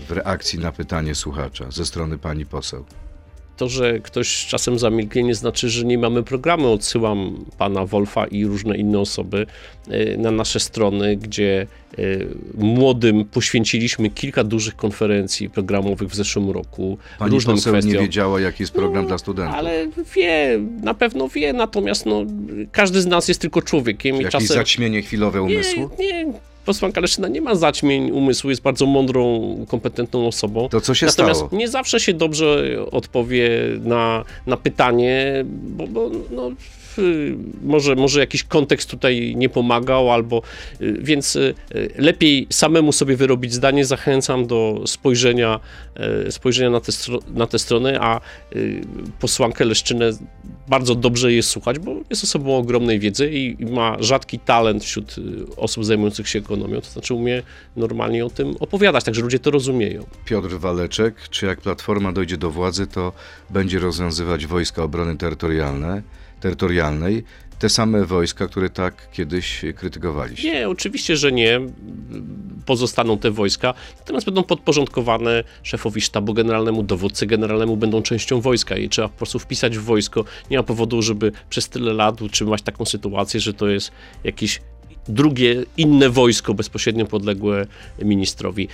w 0.00 0.10
reakcji 0.10 0.58
na 0.58 0.72
pytanie 0.72 1.14
słuchacza 1.14 1.70
ze 1.70 1.86
strony 1.86 2.18
pani 2.18 2.46
poseł. 2.46 2.84
To, 3.56 3.68
że 3.68 4.00
ktoś 4.00 4.46
czasem 4.46 4.78
zamilknie, 4.78 5.22
nie 5.22 5.34
znaczy, 5.34 5.70
że 5.70 5.84
nie 5.84 5.98
mamy 5.98 6.22
programu. 6.22 6.72
Odsyłam 6.72 7.44
pana 7.58 7.86
Wolfa 7.86 8.26
i 8.26 8.44
różne 8.44 8.76
inne 8.76 8.98
osoby 8.98 9.46
y, 9.88 10.16
na 10.18 10.30
nasze 10.30 10.60
strony, 10.60 11.16
gdzie 11.16 11.66
y, 11.98 12.26
młodym 12.54 13.24
poświęciliśmy 13.24 14.10
kilka 14.10 14.44
dużych 14.44 14.76
konferencji 14.76 15.50
programowych 15.50 16.08
w 16.08 16.14
zeszłym 16.14 16.50
roku. 16.50 16.98
Pani 17.18 17.30
różnym 17.30 17.56
poseł 17.56 17.72
kwestiom. 17.72 17.94
nie 17.94 18.00
wiedziała, 18.00 18.40
jaki 18.40 18.62
jest 18.62 18.72
program 18.72 19.02
No, 19.02 19.08
dla 19.08 19.18
studentów. 19.18 19.54
Ale 19.54 19.86
wie, 20.14 20.58
na 20.82 20.94
pewno 20.94 21.28
wie, 21.28 21.52
natomiast 21.52 22.06
no, 22.06 22.24
każdy 22.72 23.00
z 23.00 23.06
nas 23.06 23.28
jest 23.28 23.40
tylko 23.40 23.62
człowiekiem 23.62 24.14
i 24.16 24.18
Jakieś 24.18 24.32
czasem... 24.32 24.56
zaćmienie 24.56 25.02
chwilowe 25.02 25.42
umysłu? 25.42 25.90
Nie, 25.98 26.24
nie, 26.24 26.32
posłanka 26.66 27.00
Leszczyna 27.00 27.28
nie 27.28 27.40
ma 27.40 27.54
zaćmień 27.54 28.10
umysłu, 28.10 28.50
jest 28.50 28.62
bardzo 28.62 28.86
mądrą, 28.86 29.56
kompetentną 29.68 30.26
osobą. 30.26 30.68
To 30.68 30.80
co 30.80 30.94
się 30.94 31.06
Natomiast 31.06 31.40
stało? 31.40 31.56
nie 31.56 31.68
zawsze 31.68 32.00
się 32.00 32.14
dobrze 32.14 32.76
odpowie 32.92 33.50
na, 33.80 34.24
na 34.46 34.56
pytanie, 34.56 35.44
bo, 35.46 35.86
bo 35.86 36.10
no, 36.30 36.50
może, 37.62 37.94
może 37.94 38.20
jakiś 38.20 38.44
kontekst 38.44 38.90
tutaj 38.90 39.34
nie 39.36 39.48
pomagał, 39.48 40.12
albo 40.12 40.42
y, 40.80 40.98
więc 41.00 41.36
y, 41.36 41.54
y, 41.74 41.90
lepiej 41.98 42.46
samemu 42.50 42.92
sobie 42.92 43.16
wyrobić 43.16 43.52
zdanie. 43.52 43.84
Zachęcam 43.84 44.46
do 44.46 44.82
spojrzenia, 44.86 45.60
y, 46.28 46.32
spojrzenia 46.32 46.70
na, 46.70 46.80
stro, 46.80 47.18
na 47.34 47.46
tę 47.46 47.58
stronę, 47.58 47.98
a 48.00 48.20
y, 48.56 48.80
posłankę 49.20 49.64
Leszczynę 49.64 50.10
bardzo 50.68 50.94
dobrze 50.94 51.32
jest 51.32 51.48
słuchać, 51.48 51.78
bo 51.78 51.96
jest 52.10 52.24
osobą 52.24 52.56
ogromnej 52.56 53.00
wiedzy 53.00 53.30
i, 53.30 53.62
i 53.62 53.66
ma 53.66 53.96
rzadki 54.00 54.38
talent 54.38 54.84
wśród 54.84 55.18
y, 55.18 55.56
osób 55.56 55.84
zajmujących 55.84 56.28
się 56.28 56.38
ekonomią, 56.38 56.80
to 56.80 56.90
znaczy 56.90 57.14
umie 57.14 57.42
normalnie 57.76 58.26
o 58.26 58.30
tym 58.30 58.56
opowiadać, 58.60 59.04
także 59.04 59.22
ludzie 59.22 59.38
to 59.38 59.50
rozumieją. 59.50 60.04
Piotr 60.24 60.48
Waleczek, 60.48 61.14
czy 61.30 61.46
jak 61.46 61.60
Platforma 61.60 62.12
dojdzie 62.12 62.36
do 62.36 62.50
władzy, 62.50 62.86
to 62.86 63.12
będzie 63.50 63.78
rozwiązywać 63.78 64.46
wojska 64.46 64.82
obrony 64.82 65.16
terytorialne, 65.16 66.02
terytorialnej, 66.40 67.24
te 67.58 67.68
same 67.68 68.04
wojska, 68.04 68.46
które 68.46 68.70
tak 68.70 69.10
kiedyś 69.12 69.64
krytykowaliście? 69.76 70.52
Nie, 70.52 70.68
oczywiście, 70.68 71.16
że 71.16 71.32
nie. 71.32 71.60
Pozostaną 72.66 73.18
te 73.18 73.30
wojska, 73.30 73.74
natomiast 73.98 74.26
będą 74.26 74.42
podporządkowane 74.42 75.44
szefowi 75.62 76.00
sztabu 76.00 76.34
generalnemu, 76.34 76.82
dowódcy 76.82 77.26
generalnemu, 77.26 77.76
będą 77.76 78.02
częścią 78.02 78.40
wojska 78.40 78.76
i 78.76 78.88
trzeba 78.88 79.08
po 79.08 79.16
prostu 79.16 79.38
wpisać 79.38 79.78
w 79.78 79.82
wojsko. 79.82 80.24
Nie 80.50 80.56
ma 80.56 80.62
powodu, 80.62 81.02
żeby 81.02 81.32
przez 81.50 81.68
tyle 81.68 81.92
lat 81.92 82.22
utrzymywać 82.22 82.62
taką 82.62 82.84
sytuację, 82.84 83.40
że 83.40 83.54
to 83.54 83.68
jest 83.68 83.92
jakieś 84.24 84.60
drugie, 85.08 85.64
inne 85.76 86.10
wojsko 86.10 86.54
bezpośrednio 86.54 87.06
podległe 87.06 87.66
ministrowi. 88.02 88.68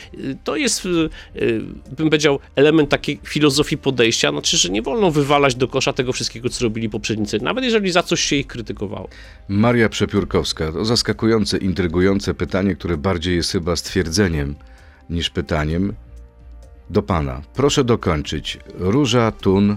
To 0.45 0.57
jest, 0.57 0.87
y, 0.87 0.89
y, 1.37 1.63
bym 1.97 2.11
powiedział, 2.11 2.39
element 2.57 2.91
takiej 2.91 3.21
filozofii 3.25 3.79
podejścia, 3.79 4.31
znaczy, 4.31 4.57
że 4.57 4.69
nie 4.69 4.83
wolno 4.83 5.11
wywalać 5.11 5.55
do 5.55 5.69
kosza 5.69 5.93
tego 5.93 6.13
wszystkiego, 6.13 6.49
co 6.49 6.65
robili 6.65 6.91
poprzednicy, 6.91 7.39
nawet 7.39 7.65
jeżeli 7.65 7.93
za 7.93 8.03
coś 8.03 8.21
się 8.21 8.37
ich 8.37 8.47
krytykowało. 8.47 9.09
Maria 9.49 9.89
Przepiórkowska, 9.89 10.73
to 10.73 10.85
zaskakujące, 10.85 11.59
intrygujące 11.59 12.35
pytanie, 12.35 12.75
które 12.75 12.97
bardziej 12.97 13.37
jest 13.37 13.53
chyba 13.53 13.77
stwierdzeniem 13.77 14.55
niż 15.11 15.31
pytaniem. 15.31 15.95
Do 16.91 17.03
pana. 17.03 17.43
Proszę 17.55 17.85
dokończyć. 17.85 18.59
Róża, 18.75 19.33
tun 19.33 19.77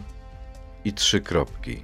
i 0.86 0.94
trzy 0.94 1.22
kropki. 1.22 1.78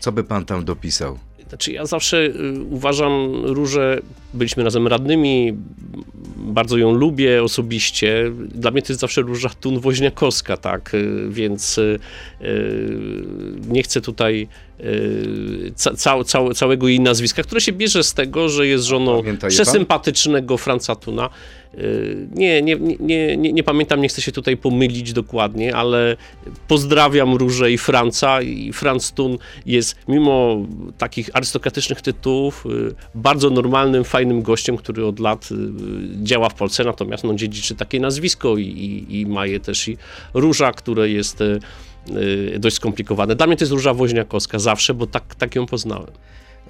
Co 0.00 0.12
by 0.12 0.24
pan 0.24 0.44
tam 0.44 0.64
dopisał? 0.64 1.18
Znaczy, 1.48 1.72
ja 1.72 1.86
zawsze 1.86 2.16
y, 2.16 2.32
uważam 2.70 3.44
Różę, 3.44 4.00
byliśmy 4.34 4.64
razem 4.64 4.86
radnymi, 4.86 5.56
bardzo 6.36 6.76
ją 6.76 6.92
lubię 6.92 7.42
osobiście. 7.42 8.32
Dla 8.54 8.70
mnie 8.70 8.82
to 8.82 8.92
jest 8.92 9.00
zawsze 9.00 9.22
Róża 9.22 9.48
Tun 9.48 9.80
Woźniakowska, 9.80 10.56
tak, 10.56 10.94
y, 10.94 11.28
więc 11.28 11.78
y, 11.78 11.98
nie 13.68 13.82
chcę 13.82 14.00
tutaj 14.00 14.48
y, 14.80 15.72
ca, 15.74 15.94
ca, 15.94 16.24
cał, 16.24 16.54
całego 16.54 16.88
jej 16.88 17.00
nazwiska, 17.00 17.42
które 17.42 17.60
się 17.60 17.72
bierze 17.72 18.04
z 18.04 18.14
tego, 18.14 18.48
że 18.48 18.66
jest 18.66 18.84
żoną 18.84 19.16
Pamięta 19.16 19.48
przesympatycznego 19.48 20.56
Franca 20.56 20.96
Tuna. 20.96 21.30
Y, 21.78 22.28
Nie, 22.34 22.62
nie, 22.62 22.76
nie, 23.00 23.36
nie, 23.36 23.52
nie 23.52 23.62
pamiętam, 23.62 24.00
nie 24.00 24.08
chcę 24.08 24.22
się 24.22 24.32
tutaj 24.32 24.56
pomylić 24.56 25.12
dokładnie, 25.12 25.76
ale 25.76 26.16
pozdrawiam 26.68 27.34
Różę 27.34 27.72
i 27.72 27.78
Franca 27.78 28.42
i 28.42 28.72
Franz 28.72 29.12
Tun 29.12 29.38
jest 29.66 29.96
mimo 30.08 30.66
takich 30.98 31.30
arystokratycznych 31.32 32.00
tytułów 32.00 32.66
y, 32.66 32.94
bardzo 33.14 33.50
normalnym, 33.50 34.04
fajnym 34.04 34.42
gościem, 34.42 34.76
który 34.76 35.06
od 35.06 35.18
lat 35.20 35.48
y, 35.52 35.56
działa 36.22 36.48
w 36.48 36.54
Polsce, 36.54 36.84
natomiast 36.84 37.24
no, 37.24 37.34
dziedziczy 37.34 37.74
takie 37.74 38.00
nazwisko 38.00 38.56
i, 38.56 38.62
i, 38.62 39.20
i 39.20 39.26
ma 39.26 39.46
je 39.46 39.60
też 39.60 39.88
i 39.88 39.96
Róża, 40.34 40.72
które 40.72 41.08
jest 41.10 41.40
y, 41.40 41.44
y, 41.44 41.60
dość 42.58 42.76
skomplikowane. 42.76 43.36
Dla 43.36 43.46
mnie 43.46 43.56
to 43.56 43.64
jest 43.64 43.72
Róża 43.72 43.94
Woźniakowska 43.94 44.58
zawsze, 44.58 44.94
bo 44.94 45.06
tak, 45.06 45.34
tak 45.34 45.54
ją 45.54 45.66
poznałem. 45.66 46.10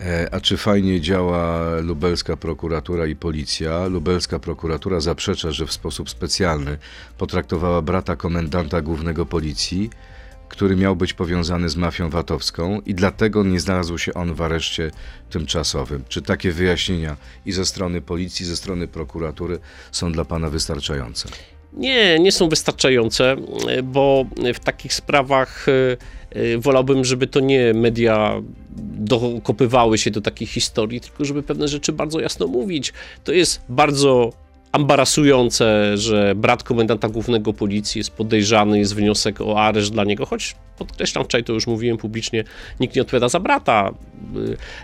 E, 0.00 0.28
A 0.34 0.40
czy 0.40 0.56
fajnie 0.56 1.00
działa 1.00 1.70
lubelska 1.80 2.36
prokuratura 2.36 3.06
i 3.06 3.16
policja? 3.16 3.86
Lubelska 3.86 4.38
prokuratura 4.38 5.00
zaprzecza, 5.00 5.52
że 5.52 5.66
w 5.66 5.72
sposób 5.72 6.10
specjalny 6.10 6.78
potraktowała 7.18 7.82
brata 7.82 8.16
komendanta 8.16 8.82
głównego 8.82 9.26
policji, 9.26 9.90
który 10.48 10.76
miał 10.76 10.96
być 10.96 11.12
powiązany 11.12 11.68
z 11.68 11.76
mafią 11.76 12.10
VAT-owską 12.10 12.80
i 12.86 12.94
dlatego 12.94 13.44
nie 13.44 13.60
znalazł 13.60 13.98
się 13.98 14.14
on 14.14 14.34
w 14.34 14.42
areszcie 14.42 14.90
tymczasowym. 15.30 16.04
Czy 16.08 16.22
takie 16.22 16.52
wyjaśnienia 16.52 17.16
i 17.46 17.52
ze 17.52 17.64
strony 17.64 18.00
policji, 18.00 18.44
i 18.44 18.46
ze 18.46 18.56
strony 18.56 18.88
prokuratury 18.88 19.58
są 19.92 20.12
dla 20.12 20.24
pana 20.24 20.50
wystarczające? 20.50 21.28
Nie, 21.74 22.18
nie 22.18 22.32
są 22.32 22.48
wystarczające, 22.48 23.36
bo 23.82 24.26
w 24.54 24.60
takich 24.60 24.94
sprawach 24.94 25.66
e, 25.68 25.96
e, 26.30 26.58
wolałbym, 26.58 27.04
żeby 27.04 27.26
to 27.26 27.40
nie 27.40 27.74
media 27.74 28.42
dokopywały 28.96 29.98
się 29.98 30.10
do 30.10 30.20
takich 30.20 30.50
historii, 30.50 31.00
tylko 31.00 31.24
żeby 31.24 31.42
pewne 31.42 31.68
rzeczy 31.68 31.92
bardzo 31.92 32.20
jasno 32.20 32.46
mówić. 32.46 32.92
To 33.24 33.32
jest 33.32 33.60
bardzo 33.68 34.32
ambarasujące, 34.74 35.98
że 35.98 36.34
brat 36.36 36.62
komendanta 36.62 37.08
głównego 37.08 37.52
policji 37.52 37.98
jest 37.98 38.10
podejrzany, 38.10 38.78
jest 38.78 38.94
wniosek 38.94 39.40
o 39.40 39.60
areszt 39.60 39.92
dla 39.92 40.04
niego, 40.04 40.26
choć 40.26 40.56
podkreślam, 40.78 41.24
wczoraj 41.24 41.44
to 41.44 41.52
już 41.52 41.66
mówiłem 41.66 41.96
publicznie, 41.96 42.44
nikt 42.80 42.96
nie 42.96 43.02
odpowiada 43.02 43.28
za 43.28 43.40
brata. 43.40 43.90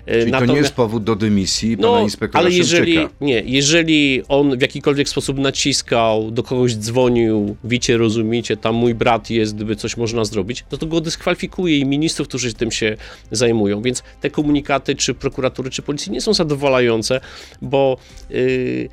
E, 0.06 0.20
Czyli 0.20 0.32
to 0.32 0.46
nie 0.46 0.56
jest 0.56 0.74
powód 0.74 1.04
do 1.04 1.16
dymisji 1.16 1.76
pana 1.76 1.88
no, 1.88 2.00
inspektora 2.00 2.40
ale 2.40 2.50
jeżeli, 2.50 2.94
Szymczyka. 2.94 3.14
nie, 3.20 3.42
jeżeli 3.46 4.22
on 4.28 4.58
w 4.58 4.60
jakikolwiek 4.60 5.08
sposób 5.08 5.38
naciskał, 5.38 6.30
do 6.30 6.42
kogoś 6.42 6.76
dzwonił, 6.76 7.56
wiecie, 7.64 7.96
rozumiecie, 7.96 8.56
tam 8.56 8.74
mój 8.74 8.94
brat 8.94 9.30
jest, 9.30 9.54
gdyby 9.54 9.76
coś 9.76 9.96
można 9.96 10.24
zrobić, 10.24 10.64
no 10.72 10.78
to 10.78 10.86
go 10.86 11.00
dyskwalifikuje 11.00 11.78
i 11.78 11.84
ministrów, 11.84 12.28
którzy 12.28 12.54
tym 12.54 12.70
się 12.70 12.96
zajmują, 13.30 13.82
więc 13.82 14.02
te 14.20 14.30
komunikaty 14.30 14.94
czy 14.94 15.14
prokuratury, 15.14 15.70
czy 15.70 15.82
policji 15.82 16.12
nie 16.12 16.20
są 16.20 16.34
zadowalające, 16.34 17.20
bo 17.62 17.96
yy, 18.30 18.88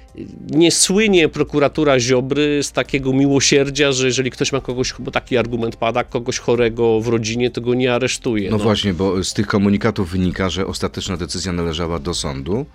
nie 0.49 0.71
słynie 0.87 1.29
prokuratura 1.29 1.99
Ziobry 1.99 2.63
z 2.63 2.71
takiego 2.71 3.13
miłosierdzia, 3.13 3.91
że 3.91 4.05
jeżeli 4.05 4.31
ktoś 4.31 4.51
ma 4.51 4.61
kogoś, 4.61 4.93
bo 4.99 5.11
taki 5.11 5.37
argument 5.37 5.75
pada, 5.75 6.03
kogoś 6.03 6.39
chorego 6.39 7.01
w 7.01 7.07
rodzinie, 7.07 7.51
to 7.51 7.61
go 7.61 7.73
nie 7.73 7.93
aresztuje. 7.93 8.49
No, 8.51 8.57
no 8.57 8.63
właśnie, 8.63 8.93
bo 8.93 9.23
z 9.23 9.33
tych 9.33 9.47
komunikatów 9.47 10.11
wynika, 10.11 10.49
że 10.49 10.67
ostateczna 10.67 11.17
decyzja 11.17 11.53
należała 11.53 11.99
do 11.99 12.13
sądu, 12.13 12.65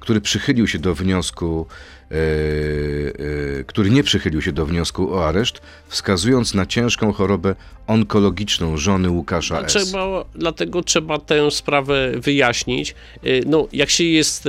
który 0.00 0.20
przychylił 0.20 0.66
się 0.68 0.78
do 0.78 0.94
wniosku, 0.94 1.66
yy, 2.10 2.16
yy, 2.18 3.64
który 3.66 3.90
nie 3.90 4.02
przychylił 4.02 4.42
się 4.42 4.52
do 4.52 4.66
wniosku 4.66 5.14
o 5.14 5.28
areszt, 5.28 5.60
wskazując 5.88 6.54
na 6.54 6.66
ciężką 6.66 7.12
chorobę 7.12 7.54
onkologiczną 7.86 8.76
żony 8.76 9.10
Łukasza 9.10 9.60
S. 9.60 9.72
Trzeba, 9.72 10.24
dlatego 10.34 10.82
trzeba 10.82 11.18
tę 11.18 11.50
sprawę 11.50 12.12
wyjaśnić. 12.16 12.94
Yy, 13.22 13.40
no, 13.46 13.68
jak 13.72 13.90
się 13.90 14.04
jest 14.04 14.48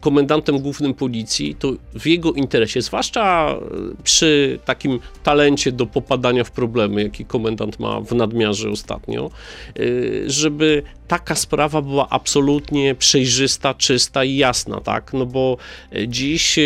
komendantem 0.00 0.58
głównym 0.58 0.94
policji, 0.94 1.54
to 1.54 1.72
w 1.94 2.06
jego 2.06 2.32
interesie, 2.32 2.82
zwłaszcza 2.82 3.48
e, 3.50 3.64
przy 4.04 4.58
takim 4.64 5.00
talencie 5.22 5.72
do 5.72 5.86
popadania 5.86 6.44
w 6.44 6.50
problemy, 6.50 7.02
jaki 7.02 7.24
komendant 7.24 7.78
ma 7.78 8.00
w 8.00 8.12
nadmiarze 8.12 8.70
ostatnio, 8.70 9.30
e, 9.76 9.80
żeby 10.26 10.82
taka 11.08 11.34
sprawa 11.34 11.82
była 11.82 12.08
absolutnie 12.08 12.94
przejrzysta, 12.94 13.74
czysta 13.74 14.24
i 14.24 14.36
jasna, 14.36 14.80
tak? 14.80 15.12
No 15.12 15.26
bo 15.26 15.56
e, 15.92 16.08
dziś 16.08 16.58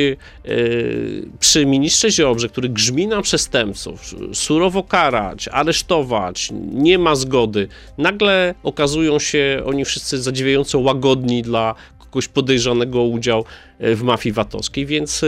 przy 1.41 1.67
ministrze 1.67 2.11
Ziobrze, 2.11 2.49
który 2.49 2.69
grzmi 2.69 3.07
na 3.07 3.23
przestępców, 3.23 4.15
surowo 4.33 4.83
karać, 4.83 5.49
aresztować, 5.49 6.49
nie 6.73 6.99
ma 6.99 7.15
zgody, 7.15 7.69
nagle 7.99 8.55
okazują 8.63 9.19
się 9.19 9.63
oni 9.67 9.85
wszyscy 9.85 10.23
zadziwiająco 10.23 10.79
łagodni 10.79 11.43
dla 11.43 11.75
kogoś 12.13 12.29
podejrzanego 12.29 13.01
o 13.01 13.05
udział 13.05 13.45
e, 13.79 13.95
w 13.95 14.03
mafii 14.03 14.33
VAT-owskiej, 14.33 14.87
więc 14.87 15.25
e, 15.25 15.27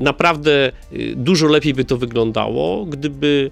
naprawdę 0.00 0.66
e, 0.68 0.72
dużo 1.16 1.46
lepiej 1.46 1.74
by 1.74 1.84
to 1.84 1.96
wyglądało, 1.96 2.86
gdyby, 2.86 3.50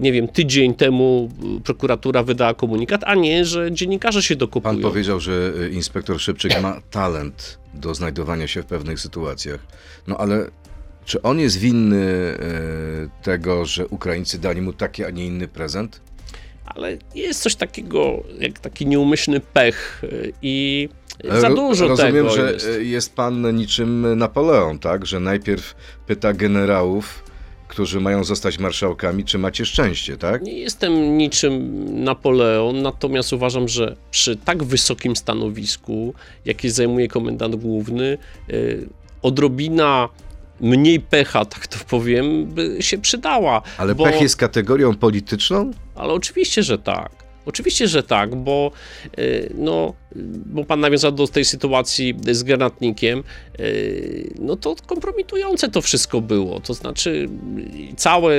nie 0.00 0.12
wiem, 0.12 0.28
tydzień 0.28 0.74
temu 0.74 1.30
prokuratura 1.64 2.22
wydała 2.22 2.54
komunikat, 2.54 3.04
a 3.04 3.14
nie, 3.14 3.44
że 3.44 3.72
dziennikarze 3.72 4.22
się 4.22 4.36
dokupują. 4.36 4.74
Pan 4.74 4.82
powiedział, 4.82 5.20
że 5.20 5.52
inspektor 5.72 6.20
Szybczyk 6.20 6.62
ma 6.62 6.80
talent 6.90 7.58
do 7.74 7.94
znajdowania 7.94 8.48
się 8.48 8.62
w 8.62 8.66
pewnych 8.66 9.00
sytuacjach, 9.00 9.66
no 10.06 10.16
ale 10.16 10.50
czy 11.04 11.22
on 11.22 11.40
jest 11.40 11.58
winny 11.58 12.38
tego, 13.22 13.64
że 13.66 13.86
Ukraińcy 13.86 14.38
dali 14.38 14.60
mu 14.60 14.72
taki, 14.72 15.04
a 15.04 15.10
nie 15.10 15.26
inny 15.26 15.48
prezent? 15.48 16.00
Ale 16.64 16.96
jest 17.14 17.42
coś 17.42 17.54
takiego 17.54 18.22
jak 18.38 18.58
taki 18.58 18.86
nieumyślny 18.86 19.40
pech 19.40 20.02
i 20.42 20.88
za 21.40 21.50
dużo 21.50 21.88
Rozumiem, 21.88 22.12
tego 22.12 22.30
że 22.30 22.52
jest. 22.52 22.68
jest 22.80 23.14
pan 23.14 23.56
niczym 23.56 24.18
Napoleon, 24.18 24.78
tak? 24.78 25.06
Że 25.06 25.20
najpierw 25.20 25.74
pyta 26.06 26.32
generałów, 26.32 27.24
którzy 27.68 28.00
mają 28.00 28.24
zostać 28.24 28.58
marszałkami, 28.58 29.24
czy 29.24 29.38
macie 29.38 29.64
szczęście, 29.64 30.16
tak? 30.16 30.42
Nie 30.42 30.58
jestem 30.58 31.18
niczym 31.18 32.04
Napoleon, 32.04 32.82
natomiast 32.82 33.32
uważam, 33.32 33.68
że 33.68 33.96
przy 34.10 34.36
tak 34.36 34.64
wysokim 34.64 35.16
stanowisku, 35.16 36.14
jakie 36.44 36.70
zajmuje 36.70 37.08
komendant 37.08 37.56
główny, 37.56 38.18
yy, 38.48 38.88
odrobina 39.22 40.08
mniej 40.60 41.00
pecha, 41.00 41.44
tak 41.44 41.66
to 41.66 41.78
powiem, 41.88 42.46
by 42.46 42.76
się 42.80 42.98
przydała. 42.98 43.62
Ale 43.78 43.94
bo... 43.94 44.04
pech 44.04 44.20
jest 44.20 44.36
kategorią 44.36 44.94
polityczną? 44.96 45.70
Ale 45.94 46.12
oczywiście, 46.12 46.62
że 46.62 46.78
tak. 46.78 47.21
Oczywiście, 47.46 47.88
że 47.88 48.02
tak, 48.02 48.34
bo, 48.34 48.70
y, 49.18 49.52
no, 49.54 49.94
bo 50.46 50.64
pan 50.64 50.80
nawiązał 50.80 51.12
do 51.12 51.28
tej 51.28 51.44
sytuacji 51.44 52.14
z 52.30 52.42
granatnikiem, 52.42 53.24
y, 53.60 54.34
no 54.38 54.56
to 54.56 54.76
kompromitujące 54.86 55.68
to 55.68 55.82
wszystko 55.82 56.20
było. 56.20 56.60
To 56.60 56.74
znaczy, 56.74 57.28
całe, 57.96 58.34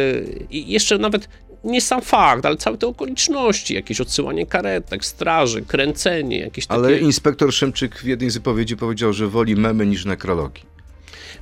i 0.50 0.72
jeszcze 0.72 0.98
nawet 0.98 1.28
nie 1.63 1.82
sam 1.82 2.02
fakt, 2.02 2.46
ale 2.46 2.58
całe 2.58 2.78
te 2.78 2.88
okoliczności, 2.88 3.74
jakieś 3.74 4.02
odsyłanie 4.02 4.46
karetek, 4.46 5.06
straży, 5.06 5.62
kręcenie, 5.62 6.39
jakieś 6.39 6.68
takie... 6.68 6.80
Ale 6.80 7.00
inspektor 7.00 7.54
Szymczyk 7.54 7.96
w 7.96 8.06
jednej 8.06 8.30
z 8.30 8.34
wypowiedzi 8.34 8.78
powiedział, 8.78 9.13
że 9.13 9.28
woli 9.28 9.56
memy 9.56 9.86
niż 9.86 10.06
nekrologii. 10.06 10.72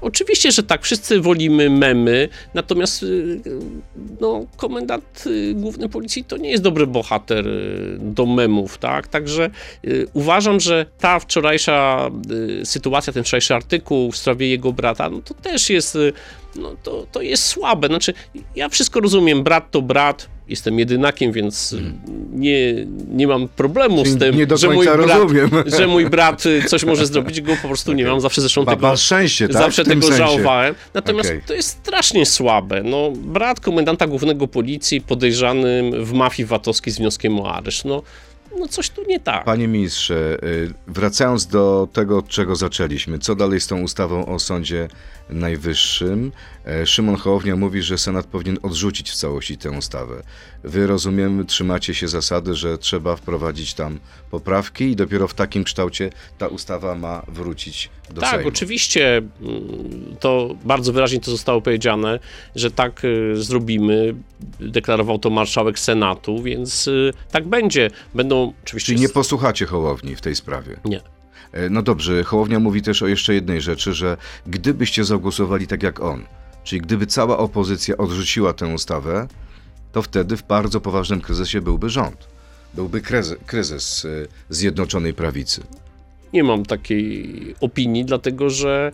Oczywiście, 0.02 0.52
że 0.52 0.64
tak, 0.64 0.84
wszyscy 0.84 1.22
wolimy 1.22 1.70
memy, 1.70 2.30
natomiast 2.54 3.04
y, 3.04 3.42
no, 4.22 4.46
komendant 4.58 5.24
y, 5.28 5.54
główny 5.54 5.90
policji 5.90 6.24
to 6.24 6.38
nie 6.38 6.52
jest 6.52 6.64
dobry 6.64 6.88
bohater 6.88 7.48
y, 7.48 7.98
do 8.00 8.26
memów, 8.26 8.78
tak? 8.78 9.08
Także 9.08 9.50
uważam, 10.14 10.60
że 10.60 10.86
ta 11.00 11.20
wczorajsza 11.20 12.10
sytuacja, 12.64 13.14
ten 13.14 13.24
wczorajszy 13.24 13.56
artykuł 13.56 14.12
w 14.12 14.18
sprawie 14.18 14.50
jego 14.50 14.74
brata, 14.74 15.10
no 15.10 15.22
to 15.22 15.34
też 15.34 15.70
jest, 15.70 15.98
no 16.56 16.76
to, 16.84 17.08
to 17.12 17.22
jest 17.22 17.44
słabe. 17.44 17.88
Znaczy, 17.88 18.14
ja 18.56 18.70
wszystko 18.70 19.00
rozumiem, 19.00 19.44
brat 19.44 19.72
to 19.72 19.82
brat, 19.82 20.30
jestem 20.52 20.80
jedynakiem, 20.80 21.32
więc 21.32 21.76
nie, 22.34 22.86
nie 23.12 23.28
mam 23.28 23.48
problemu 23.48 24.06
z 24.06 24.18
tym, 24.18 24.36
że, 24.58 24.70
mój 24.70 24.86
brat, 24.86 25.22
że 25.66 25.88
mój 25.88 26.10
brat 26.10 26.44
coś 26.68 26.84
może 26.84 27.06
zrobić, 27.06 27.42
go 27.42 27.56
po 27.62 27.68
prostu 27.68 27.94
nie 27.94 28.06
mam. 28.06 28.22
Zawsze 28.22 28.42
zresztą 28.42 28.66
tego, 28.66 28.98
szczęście, 28.98 29.48
tak? 29.48 29.58
zawsze 29.58 29.86
tego 29.86 30.02
sensie. 30.02 30.18
żałowałem. 30.18 30.76
Natomiast 30.94 31.30
okay. 31.30 31.42
to 31.48 31.54
jest 31.54 31.70
strasznie 31.70 32.26
słabe. 32.26 32.84
No, 32.84 33.12
brat 33.12 33.60
komendanta 33.60 34.08
głównego 34.08 34.48
policji 34.48 35.02
podejrzanym 35.02 36.06
w 36.06 36.14
mafii 36.14 36.48
VAT-owskiej 36.48 36.94
z 36.94 36.98
wnioskiem 36.98 37.40
o 37.40 37.54
areszt. 37.54 37.86
No, 37.86 38.04
no 38.60 38.68
coś 38.68 38.90
tu 38.90 39.04
nie 39.08 39.20
tak. 39.20 39.46
Panie 39.46 39.68
ministrze, 39.68 40.38
y, 40.44 40.74
wracając 40.88 41.48
do 41.48 41.88
tego, 41.94 42.18
od 42.18 42.28
czego 42.28 42.56
zaczęliśmy, 42.56 43.20
co 43.20 43.36
dalej 43.36 43.60
z 43.60 43.68
tą 43.68 43.82
ustawą 43.82 44.26
o 44.26 44.40
Sądzie 44.40 44.88
Najwyższym? 45.30 46.32
E, 46.66 46.86
Szymon 46.86 47.16
Hołownia 47.16 47.56
mówi, 47.56 47.82
że 47.82 47.98
Senat 47.98 48.26
powinien 48.26 48.58
odrzucić 48.64 49.12
w 49.12 49.16
całości 49.16 49.58
tę 49.58 49.72
ustawę. 49.72 50.24
Wy, 50.64 50.88
rozumiem, 50.88 51.46
trzymacie 51.46 51.94
się 51.94 52.08
zasady, 52.08 52.56
że 52.56 52.78
trzeba 52.78 53.16
wprowadzić 53.16 53.74
tam 53.74 54.00
poprawki 54.32 54.84
i 54.84 54.96
dopiero 54.96 55.28
w 55.28 55.34
takim 55.34 55.64
kształcie 55.64 56.10
ta 56.38 56.48
ustawa 56.48 56.96
ma 56.96 57.24
wrócić 57.28 57.90
do 58.10 58.22
tak, 58.22 58.30
Sejmu. 58.30 58.44
Tak, 58.44 58.54
oczywiście 58.54 59.18
mm, 59.18 60.16
to 60.20 60.56
bardzo 60.64 60.94
wyraźnie 60.94 61.20
to 61.20 61.32
zostało 61.32 61.62
powiedziane, 61.62 62.20
że 62.56 62.72
tak 62.72 63.06
y, 63.06 63.34
zrobimy. 63.36 64.16
Deklarował 64.60 65.20
to 65.20 65.30
marszałek 65.30 65.80
Senatu, 65.80 66.44
więc 66.44 66.88
y, 66.88 67.14
tak 67.32 67.48
będzie. 67.48 67.90
Będą 68.14 68.41
oczywiście... 68.64 68.86
Czyli 68.86 69.02
nie 69.02 69.10
posłuchacie 69.10 69.66
Hołowni 69.66 70.16
w 70.16 70.22
tej 70.22 70.36
sprawie? 70.36 70.78
Nie. 70.86 71.02
E, 71.52 71.70
no 71.70 71.82
dobrze, 71.82 72.24
Hołownia 72.24 72.60
mówi 72.60 72.82
też 72.82 73.02
o 73.02 73.08
jeszcze 73.08 73.34
jednej 73.34 73.62
rzeczy, 73.62 73.94
że 73.94 74.18
gdybyście 74.48 75.04
zagłosowali 75.04 75.68
tak 75.68 75.84
jak 75.84 76.00
on, 76.00 76.24
czyli 76.64 76.82
gdyby 76.82 77.08
cała 77.08 77.38
opozycja 77.38 77.98
odrzuciła 77.98 78.54
tę 78.54 78.68
ustawę, 78.68 79.28
to 79.92 80.02
wtedy 80.02 80.38
w 80.38 80.44
bardzo 80.44 80.82
poważnym 80.82 81.22
kryzysie 81.22 81.62
byłby 81.62 81.90
rząd. 81.90 82.28
Byłby 82.74 83.02
kryzys, 83.02 83.38
kryzys 83.46 84.08
Zjednoczonej 84.50 85.14
Prawicy. 85.14 85.62
Nie 86.34 86.44
mam 86.44 86.66
takiej 86.66 87.56
opinii, 87.62 88.06
dlatego 88.06 88.50
że 88.50 88.92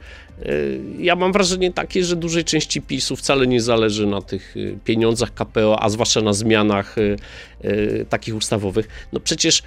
ja 0.99 1.15
mam 1.15 1.33
wrażenie 1.33 1.73
takie, 1.73 2.03
że 2.03 2.15
dużej 2.15 2.43
części 2.43 2.81
PiSu 2.81 3.15
wcale 3.15 3.47
nie 3.47 3.61
zależy 3.61 4.07
na 4.07 4.21
tych 4.21 4.55
pieniądzach 4.85 5.33
KPO, 5.33 5.83
a 5.83 5.89
zwłaszcza 5.89 6.21
na 6.21 6.33
zmianach 6.33 6.95
takich 8.09 8.35
ustawowych. 8.35 8.87
No 9.13 9.19
przecież 9.19 9.63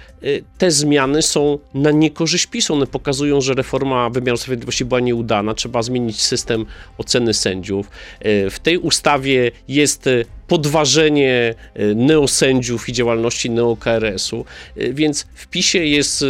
te 0.57 0.71
zmiany 0.71 1.21
są 1.21 1.59
na 1.73 1.91
niekorzyść 1.91 2.45
PiSu. 2.45 2.73
One 2.73 2.87
pokazują, 2.87 3.41
że 3.41 3.53
reforma 3.53 4.09
wymiaru 4.09 4.37
sprawiedliwości 4.37 4.85
była 4.85 4.99
nieudana. 4.99 5.53
Trzeba 5.53 5.83
zmienić 5.83 6.21
system 6.21 6.65
oceny 6.97 7.33
sędziów. 7.33 7.89
W 8.49 8.59
tej 8.63 8.77
ustawie 8.77 9.51
jest 9.67 10.09
podważenie 10.47 11.55
neosędziów 11.95 12.89
i 12.89 12.93
działalności 12.93 13.49
neo-KRS-u, 13.49 14.45
więc 14.75 15.27
w 15.33 15.47
PiSie 15.47 15.85
jest 15.85 16.25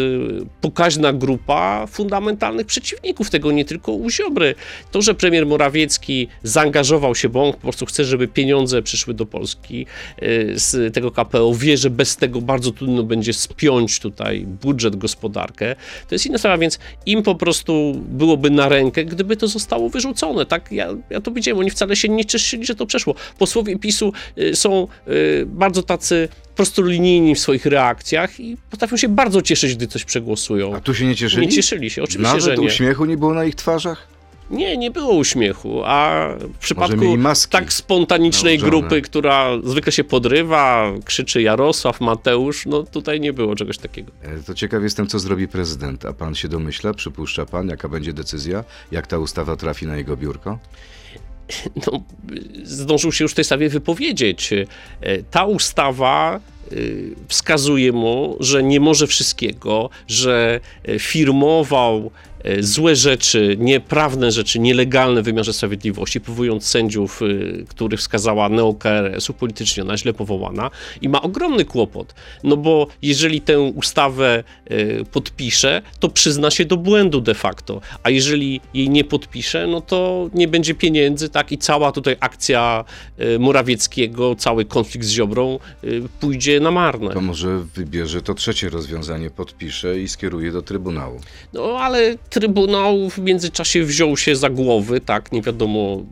pokaźna 0.62 1.14
grupa 1.14 1.88
fundamentalnych 1.88 2.68
przeciwników 2.68 3.30
tego, 3.30 3.52
nie 3.52 3.66
tylko 3.66 3.92
u 3.92 4.10
Ziobry. 4.32 4.56
To, 4.92 5.02
że 5.02 5.14
premier 5.14 5.46
Morawiecki 5.46 6.28
zaangażował 6.44 7.16
się, 7.16 7.30
bo 7.30 7.44
on 7.46 7.54
po 7.54 7.60
prostu 7.60 7.86
chce, 7.86 8.06
żeby 8.06 8.28
pieniądze 8.28 8.82
przyszły 8.82 9.14
do 9.14 9.26
Polski 9.26 9.86
z 10.54 10.94
tego 10.94 11.12
KPO, 11.12 11.56
wie, 11.56 11.78
że 11.78 11.90
bez 11.90 12.18
tego 12.18 12.42
bardzo 12.42 12.72
trudno 12.72 13.04
będzie 13.04 13.34
spiąć 13.34 14.00
tutaj 14.00 14.46
budżet, 14.62 14.96
gospodarkę, 14.96 15.76
to 16.10 16.16
jest 16.16 16.26
inna 16.26 16.38
sprawa, 16.38 16.58
więc 16.58 16.80
im 17.06 17.24
po 17.24 17.36
prostu 17.36 18.02
byłoby 18.10 18.50
na 18.50 18.70
rękę, 18.70 19.06
gdyby 19.06 19.38
to 19.38 19.48
zostało 19.48 19.90
wyrzucone, 19.90 20.46
tak? 20.46 20.72
Ja, 20.72 20.88
ja 21.10 21.22
to 21.22 21.32
widziałem, 21.32 21.60
oni 21.60 21.70
wcale 21.70 21.96
się 21.96 22.10
nie 22.10 22.26
cieszyli, 22.26 22.66
że 22.66 22.76
to 22.76 22.86
przeszło. 22.86 23.16
Posłowie 23.38 23.80
PiSu 23.80 24.14
Y, 24.38 24.56
są 24.56 24.88
y, 25.08 25.46
bardzo 25.48 25.84
tacy 25.84 26.30
prostolinijni 26.56 27.36
w 27.36 27.40
swoich 27.40 27.66
reakcjach 27.66 28.40
i 28.40 28.58
potrafią 28.70 28.98
się 28.98 29.10
bardzo 29.10 29.42
cieszyć, 29.42 29.76
gdy 29.76 29.88
coś 29.88 30.04
przegłosują. 30.04 30.76
A 30.76 30.82
tu 30.82 30.94
się 30.94 31.06
nie 31.06 31.16
cieszyli? 31.16 31.48
Nie 31.48 31.54
cieszyli 31.54 31.90
się, 31.90 32.04
oczywiście, 32.04 32.28
Nawet 32.28 32.44
że 32.44 32.58
nie. 32.58 32.68
uśmiechu 32.68 33.06
nie 33.06 33.18
było 33.18 33.34
na 33.34 33.46
ich 33.46 33.56
twarzach? 33.56 34.08
Nie, 34.52 34.78
nie 34.78 34.92
było 34.92 35.14
uśmiechu, 35.14 35.82
a 35.86 36.28
w 36.40 36.58
przypadku 36.58 37.18
tak 37.50 37.74
spontanicznej 37.74 38.58
nałożone. 38.58 38.80
grupy, 38.80 39.02
która 39.02 39.50
zwykle 39.64 39.92
się 39.92 40.04
podrywa, 40.04 40.92
krzyczy 41.06 41.42
Jarosław, 41.42 42.02
Mateusz, 42.02 42.66
no 42.66 42.84
tutaj 42.84 43.20
nie 43.20 43.34
było 43.34 43.56
czegoś 43.56 43.78
takiego. 43.78 44.12
E, 44.22 44.44
to 44.44 44.54
ciekaw 44.54 44.84
jestem, 44.84 45.08
co 45.08 45.20
zrobi 45.20 45.48
prezydent. 45.48 46.06
A 46.06 46.14
pan 46.14 46.36
się 46.36 46.48
domyśla, 46.48 46.94
przypuszcza 46.94 47.46
pan, 47.46 47.68
jaka 47.68 47.90
będzie 47.90 48.14
decyzja, 48.14 48.64
jak 48.92 49.08
ta 49.08 49.18
ustawa 49.18 49.56
trafi 49.56 49.88
na 49.88 49.98
jego 49.98 50.18
biurko? 50.18 50.60
no, 51.88 52.04
zdążył 52.64 53.12
się 53.12 53.24
już 53.24 53.32
w 53.32 53.36
tej 53.36 53.46
sprawie 53.46 53.70
wypowiedzieć. 53.70 54.54
E, 54.54 54.68
ta 55.32 55.46
ustawa 55.46 56.40
wskazuje 57.28 57.92
mu, 57.92 58.38
że 58.40 58.64
nie 58.64 58.80
może 58.80 59.08
wszystkiego, 59.08 59.90
że 60.08 60.60
e, 60.88 61.00
firmował 61.00 62.12
E, 62.44 62.64
złe 62.64 62.96
rzeczy, 62.96 63.56
nieprawne 63.60 64.32
rzeczy, 64.32 64.60
nielegalne 64.60 65.22
w 65.22 65.26
wymiarze 65.26 65.54
sprawiedliwości, 65.54 66.22
powołując 66.22 66.68
sędziów, 66.68 67.22
których 67.68 68.00
wskazała 68.00 68.50
neo-KRS 68.50 69.30
upolitycznie, 69.30 69.84
ona 69.84 69.98
źle 69.98 70.14
powołana 70.14 70.72
i 71.02 71.10
ma 71.10 71.22
ogromny 71.22 71.66
kłopot, 71.66 72.16
no 72.44 72.58
bo 72.58 72.88
jeżeli 73.02 73.42
tę 73.42 73.60
ustawę 73.60 74.44
podpisze, 75.12 75.82
to 76.00 76.10
przyzna 76.10 76.52
się 76.52 76.66
do 76.66 76.78
błędu 76.78 77.22
de 77.22 77.34
facto, 77.34 77.82
a 78.04 78.10
jeżeli 78.10 78.62
jej 78.74 78.90
nie 78.90 79.04
podpisze, 79.04 79.68
no 79.68 79.82
to 79.82 80.30
nie 80.34 80.48
będzie 80.48 80.76
pieniędzy, 80.76 81.30
tak, 81.30 81.52
i 81.52 81.58
cała 81.58 81.92
tutaj 81.92 82.16
akcja 82.20 82.86
Morawieckiego, 83.40 84.36
cały 84.36 84.66
konflikt 84.66 85.06
z 85.06 85.10
Ziobrą 85.10 85.60
pójdzie 86.20 86.60
na 86.62 86.72
marne. 86.72 87.14
To 87.14 87.22
może 87.22 87.60
wybierze 87.76 88.22
to 88.22 88.34
trzecie 88.34 88.70
rozwiązanie, 88.70 89.30
podpisze 89.30 90.00
i 90.00 90.08
skieruje 90.08 90.52
do 90.52 90.62
Trybunału. 90.62 91.20
No 91.54 91.78
ale 91.80 92.18
Trybunał 92.30 93.10
w 93.10 93.18
międzyczasie 93.18 93.84
wziął 93.84 94.18
się 94.18 94.36
za 94.36 94.50
głowy, 94.50 95.02
tak, 95.02 95.32
nie 95.32 95.42
wiadomo, 95.42 96.04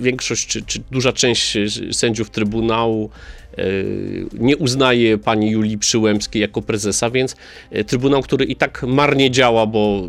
większość 0.00 0.46
czy, 0.46 0.62
czy 0.62 0.82
duża 0.90 1.12
część 1.12 1.58
sędziów 1.92 2.30
Trybunału 2.30 3.10
e, 3.58 3.64
nie 4.32 4.56
uznaje 4.56 5.18
pani 5.18 5.50
Julii 5.50 5.78
Przyłębskiej 5.78 6.42
jako 6.42 6.62
prezesa, 6.62 7.10
więc 7.10 7.36
Trybunał, 7.86 8.22
który 8.22 8.44
i 8.44 8.56
tak 8.56 8.82
marnie 8.82 9.30
działa, 9.30 9.66
bo 9.66 10.08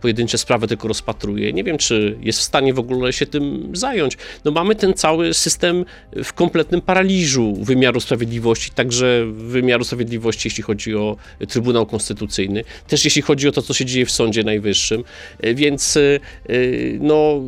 pojedyncze 0.00 0.38
sprawy 0.38 0.66
tylko 0.68 0.88
rozpatruje. 0.88 1.52
Nie 1.52 1.64
wiem, 1.64 1.78
czy 1.78 2.18
jest 2.20 2.38
w 2.38 2.42
stanie 2.42 2.74
w 2.74 2.78
ogóle 2.78 3.12
się 3.12 3.26
tym 3.26 3.70
zająć. 3.76 4.16
No 4.44 4.50
mamy 4.50 4.74
ten 4.74 4.94
cały 4.94 5.34
system 5.34 5.84
w 6.24 6.32
kompletnym 6.32 6.80
paraliżu 6.80 7.54
wymiaru 7.60 8.00
sprawiedliwości, 8.00 8.70
także 8.70 9.26
wymiaru 9.32 9.84
sprawiedliwości, 9.84 10.46
jeśli 10.48 10.62
chodzi 10.62 10.94
o 10.94 11.16
Trybunał 11.48 11.86
Konstytucyjny, 11.86 12.64
też 12.88 13.04
jeśli 13.04 13.22
chodzi 13.22 13.48
o 13.48 13.52
to, 13.52 13.62
co 13.62 13.74
się 13.74 13.84
dzieje 13.84 14.06
w 14.06 14.10
Sądzie 14.10 14.44
Najwyższym, 14.44 15.04
więc 15.54 15.96
y, 15.96 16.20
no, 17.00 17.40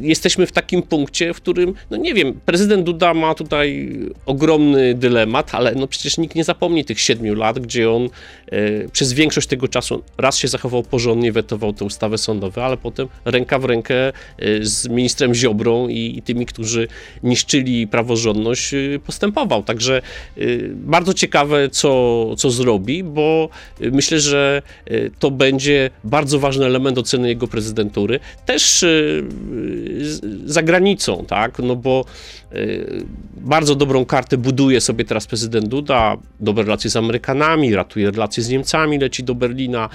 jesteśmy 0.00 0.46
w 0.46 0.52
takim 0.52 0.82
punkcie, 0.82 1.34
w 1.34 1.36
którym, 1.36 1.74
no 1.90 1.96
nie 1.96 2.14
wiem, 2.14 2.40
prezydent 2.44 2.84
Duda 2.84 3.14
ma 3.14 3.34
tutaj 3.34 3.98
ogromny 4.26 4.94
dylemat, 4.94 5.54
ale 5.54 5.74
no 5.74 5.86
przecież 5.86 6.18
nikt 6.18 6.34
nie 6.34 6.44
zapomni 6.44 6.84
tych 6.84 7.00
siedmiu 7.00 7.34
lat, 7.34 7.58
gdzie 7.58 7.90
on 7.90 8.08
y, 8.52 8.88
przez 8.92 9.12
większość 9.12 9.48
tego 9.48 9.68
czasu 9.68 10.02
raz 10.18 10.38
się 10.38 10.48
zachował 10.48 10.82
porządnie, 10.82 11.32
wetował 11.32 11.72
tę 11.72 11.90
ustawy 11.96 12.18
sądowe, 12.18 12.64
ale 12.64 12.76
potem 12.76 13.08
ręka 13.24 13.58
w 13.58 13.64
rękę 13.64 14.12
y, 14.42 14.66
z 14.66 14.88
ministrem 14.88 15.34
Ziobrą 15.34 15.88
i, 15.88 16.22
tymi, 16.24 16.46
którzy 16.46 16.88
niszczyli 17.22 17.86
praworządność, 17.86 18.74
y, 18.74 19.00
postępował. 19.06 19.62
Także 19.62 20.02
y, 20.38 20.70
bardzo 20.74 21.14
ciekawe, 21.14 21.68
co, 21.70 22.26
co 22.36 22.50
zrobi, 22.50 23.04
bo 23.04 23.48
myślę, 23.80 24.20
że 24.20 24.62
to 25.18 25.30
będzie 25.30 25.90
bardzo 26.04 26.38
ważny 26.38 26.66
element 26.66 26.98
oceny 26.98 27.28
jego 27.28 27.48
prezydentury. 27.48 28.20
Też 28.46 28.84
za 30.44 30.62
granicą, 30.62 31.24
tak? 31.28 31.58
No 31.58 31.76
bo 31.76 32.04
bardzo 33.36 33.74
dobrą 33.74 34.04
kartę 34.04 34.36
buduje 34.36 34.80
sobie 34.80 35.04
teraz 35.04 35.26
prezydent 35.26 35.68
Duda, 35.68 36.16
dobre 36.40 36.64
relacje 36.64 36.90
z 36.90 36.96
Amerykanami, 36.96 37.74
ratuje 37.74 38.10
relacje 38.10 38.42
z 38.42 38.48
Niemcami, 38.48 38.98
leci 38.98 39.24
do 39.24 39.34
Berlina, 39.34 39.88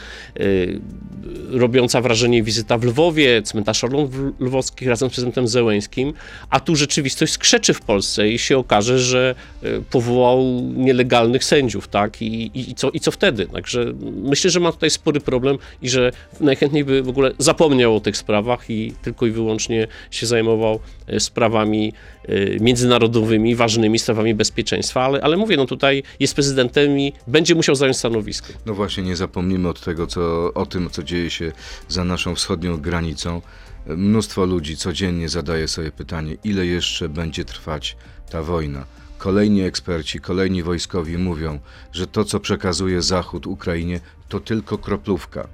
robiąca 1.49 2.01
wrażenie 2.01 2.43
wizyta 2.43 2.77
w 2.77 2.83
Lwowie, 2.83 3.41
cmentarz 3.41 3.83
Orląt 3.83 4.11
Lwowskich 4.39 4.87
razem 4.87 5.09
z 5.09 5.13
prezydentem 5.13 5.47
Zełęskim, 5.47 6.13
a 6.49 6.59
tu 6.59 6.75
rzeczywistość 6.75 7.33
skrzeczy 7.33 7.73
w 7.73 7.81
Polsce 7.81 8.29
i 8.29 8.39
się 8.39 8.57
okaże, 8.57 8.99
że 8.99 9.35
e, 9.63 9.67
powołał 9.81 10.61
nielegalnych 10.75 11.43
sędziów, 11.43 11.87
tak? 11.87 12.21
I, 12.21 12.25
i, 12.25 12.71
i, 12.71 12.75
co, 12.75 12.89
i 12.89 12.99
co 12.99 13.11
wtedy? 13.11 13.47
Także 13.47 13.93
myślę, 14.23 14.49
że 14.51 14.59
ma 14.59 14.71
tutaj 14.71 14.89
spory 14.89 15.19
problem 15.19 15.57
i 15.81 15.89
że 15.89 16.11
najchętniej 16.39 16.85
by 16.85 17.03
w 17.03 17.09
ogóle 17.09 17.31
zapomniał 17.37 17.95
o 17.95 17.99
tych 17.99 18.17
sprawach 18.17 18.69
i 18.69 18.93
tylko 19.01 19.25
i 19.25 19.31
wyłącznie 19.31 19.87
się 20.11 20.25
zajmował 20.25 20.79
sprawami 21.19 21.93
e, 22.25 22.59
międzynarodowymi, 22.59 23.55
ważnymi, 23.55 23.99
sprawami 23.99 24.35
bezpieczeństwa, 24.35 25.01
ale, 25.01 25.21
ale 25.21 25.37
mówię, 25.37 25.57
no 25.57 25.65
tutaj 25.65 26.03
jest 26.19 26.35
prezydentem 26.35 26.99
i 26.99 27.13
będzie 27.27 27.55
musiał 27.55 27.75
zająć 27.75 27.97
stanowisko. 27.97 28.53
No 28.65 28.73
właśnie, 28.73 29.03
nie 29.03 29.15
zapomnimy 29.15 29.69
od 29.69 29.81
tego, 29.81 30.07
co, 30.07 30.53
o 30.53 30.65
tym, 30.65 30.89
co 30.89 31.03
dzieje 31.03 31.29
się 31.29 31.51
za 31.87 32.03
naszą 32.03 32.35
wschodnią 32.35 32.77
granicą. 32.77 33.41
Mnóstwo 33.87 34.45
ludzi 34.45 34.77
codziennie 34.77 35.29
zadaje 35.29 35.67
sobie 35.67 35.91
pytanie, 35.91 36.35
ile 36.43 36.65
jeszcze 36.65 37.09
będzie 37.09 37.45
trwać 37.45 37.97
ta 38.29 38.43
wojna. 38.43 38.85
Kolejni 39.17 39.61
eksperci, 39.61 40.19
kolejni 40.19 40.63
wojskowi 40.63 41.17
mówią, 41.17 41.59
że 41.91 42.07
to, 42.07 42.25
co 42.25 42.39
przekazuje 42.39 43.01
Zachód 43.01 43.47
Ukrainie, 43.47 43.99
to 44.29 44.39
tylko 44.39 44.77
kroplówka. 44.77 45.47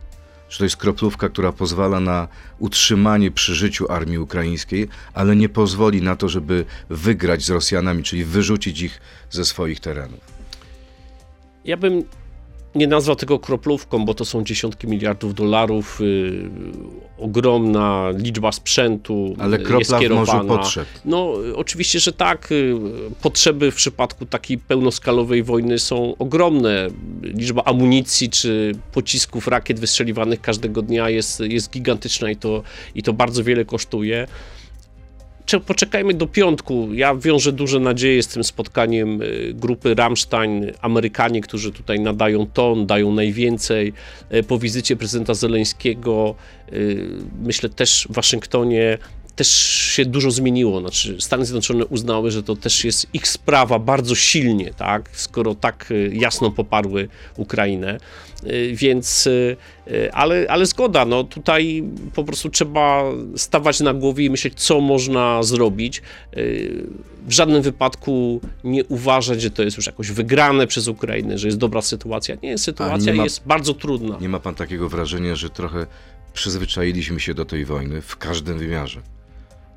Że 0.49 0.57
to 0.57 0.63
jest 0.63 0.77
kroplówka, 0.77 1.29
która 1.29 1.51
pozwala 1.51 1.99
na 1.99 2.27
utrzymanie 2.59 3.31
przy 3.31 3.55
życiu 3.55 3.91
armii 3.91 4.17
ukraińskiej, 4.17 4.87
ale 5.13 5.35
nie 5.35 5.49
pozwoli 5.49 6.01
na 6.01 6.15
to, 6.15 6.29
żeby 6.29 6.65
wygrać 6.89 7.43
z 7.43 7.49
Rosjanami, 7.49 8.03
czyli 8.03 8.25
wyrzucić 8.25 8.81
ich 8.81 9.01
ze 9.29 9.45
swoich 9.45 9.79
terenów. 9.79 10.19
Ja 11.65 11.77
bym 11.77 12.03
nie 12.75 12.87
nazwał 12.87 13.15
tego 13.15 13.39
kroplówką, 13.39 14.05
bo 14.05 14.13
to 14.13 14.25
są 14.25 14.43
dziesiątki 14.43 14.87
miliardów 14.87 15.33
dolarów, 15.33 15.99
yy, 15.99 16.49
ogromna 17.17 18.11
liczba 18.17 18.51
sprzętu. 18.51 19.35
Ale 19.39 19.59
kropla 19.59 19.99
w 19.99 20.09
morzu 20.09 20.45
potrzeb. 20.47 20.87
No, 21.05 21.33
oczywiście, 21.55 21.99
że 21.99 22.13
tak. 22.13 22.51
Y, 22.51 22.75
potrzeby 23.21 23.71
w 23.71 23.75
przypadku 23.75 24.25
takiej 24.25 24.57
pełnoskalowej 24.57 25.43
wojny 25.43 25.79
są 25.79 26.15
ogromne. 26.19 26.87
Liczba 27.21 27.63
amunicji 27.63 28.29
czy 28.29 28.71
pocisków, 28.91 29.47
rakiet 29.47 29.79
wystrzeliwanych 29.79 30.41
każdego 30.41 30.81
dnia 30.81 31.09
jest, 31.09 31.39
jest 31.39 31.71
gigantyczna 31.71 32.31
i 32.31 32.35
to, 32.35 32.63
i 32.95 33.03
to 33.03 33.13
bardzo 33.13 33.43
wiele 33.43 33.65
kosztuje 33.65 34.27
poczekajmy 35.65 36.13
do 36.13 36.27
piątku. 36.27 36.93
Ja 36.93 37.15
wiążę 37.15 37.51
duże 37.51 37.79
nadzieje 37.79 38.23
z 38.23 38.27
tym 38.27 38.43
spotkaniem 38.43 39.21
y, 39.21 39.53
grupy 39.53 39.95
Rammstein, 39.95 40.71
Amerykanie, 40.81 41.41
którzy 41.41 41.71
tutaj 41.71 41.99
nadają 41.99 42.47
ton, 42.47 42.85
dają 42.85 43.11
najwięcej. 43.11 43.93
Y, 44.33 44.43
po 44.43 44.59
wizycie 44.59 44.95
prezydenta 44.95 45.33
Zeleńskiego, 45.33 46.35
y, 46.73 47.07
myślę 47.43 47.69
też 47.69 48.07
w 48.09 48.13
Waszyngtonie 48.13 48.97
też 49.37 49.47
się 49.95 50.05
dużo 50.05 50.31
zmieniło. 50.31 50.79
Znaczy, 50.81 51.15
Stany 51.19 51.45
Zjednoczone 51.45 51.85
uznały, 51.85 52.31
że 52.31 52.43
to 52.43 52.55
też 52.55 52.83
jest 52.85 53.07
ich 53.13 53.27
sprawa 53.27 53.79
bardzo 53.79 54.15
silnie, 54.15 54.73
tak? 54.73 55.09
skoro 55.13 55.55
tak 55.55 55.91
y, 55.91 56.11
jasno 56.13 56.51
poparły 56.51 57.09
Ukrainę. 57.35 57.97
Y, 58.43 58.71
Więc, 58.75 59.27
y, 59.27 59.57
ale, 60.13 60.45
ale 60.49 60.65
zgoda, 60.65 61.05
no 61.05 61.23
tutaj 61.23 61.83
po 62.15 62.23
prostu 62.23 62.49
trzeba 62.49 63.03
stawać 63.35 63.79
na 63.79 63.93
głowie 63.93 64.25
i 64.25 64.29
myśleć, 64.29 64.53
co 64.55 64.81
można 64.81 65.43
zrobić. 65.43 66.01
W 67.27 67.31
żadnym 67.31 67.61
wypadku 67.61 68.41
nie 68.63 68.85
uważać, 68.85 69.41
że 69.41 69.51
to 69.51 69.63
jest 69.63 69.77
już 69.77 69.85
jakoś 69.85 70.11
wygrane 70.11 70.67
przez 70.67 70.87
Ukrainę, 70.87 71.37
że 71.37 71.47
jest 71.47 71.57
dobra 71.57 71.81
sytuacja. 71.81 72.35
Nie, 72.43 72.57
sytuacja 72.57 73.13
ma- 73.13 73.23
jest 73.23 73.41
bardzo 73.45 73.73
trudna. 73.73 74.17
Nie 74.21 74.29
ma 74.29 74.39
pan 74.39 74.55
takiego 74.55 74.89
wrażenia, 74.89 75.35
że 75.35 75.49
trochę 75.49 75.87
przyzwyczailiśmy 76.33 77.19
się 77.19 77.33
do 77.33 77.45
tej 77.45 77.65
wojny 77.65 78.01
w 78.01 78.17
każdym 78.17 78.57
wymiarze? 78.57 79.01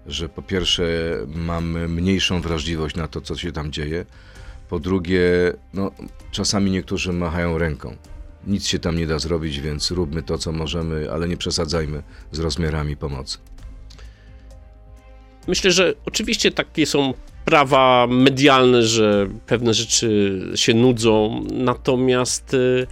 Że 0.07 0.29
po 0.29 0.43
pierwsze 0.43 0.85
mamy 1.27 1.89
mniejszą 1.89 2.41
wrażliwość 2.41 2.97
na 2.97 3.09
to, 3.09 3.21
co 3.21 3.37
się 3.37 3.53
tam 3.53 3.73
dzieje. 3.73 4.07
Po 4.69 4.79
drugie, 4.79 5.23
no, 5.75 5.91
czasami 6.31 6.71
niektórzy 6.71 7.13
machają 7.13 7.59
ręką. 7.59 7.97
Nic 8.47 8.67
się 8.67 8.79
tam 8.79 8.97
nie 8.97 9.07
da 9.07 9.19
zrobić, 9.19 9.61
więc 9.61 9.91
róbmy 9.91 10.23
to, 10.23 10.39
co 10.39 10.53
możemy, 10.53 11.13
ale 11.13 11.29
nie 11.29 11.37
przesadzajmy 11.37 12.03
z 12.33 12.39
rozmiarami 12.39 12.97
pomocy. 12.97 13.39
Myślę, 15.49 15.71
że 15.71 15.95
oczywiście 16.07 16.51
takie 16.51 16.87
są 16.87 17.15
prawa 17.45 18.07
medialne, 18.11 18.83
że 18.83 19.29
pewne 19.47 19.75
rzeczy 19.75 20.41
się 20.55 20.75
nudzą, 20.75 21.45
natomiast 21.53 22.55
y, 22.55 22.87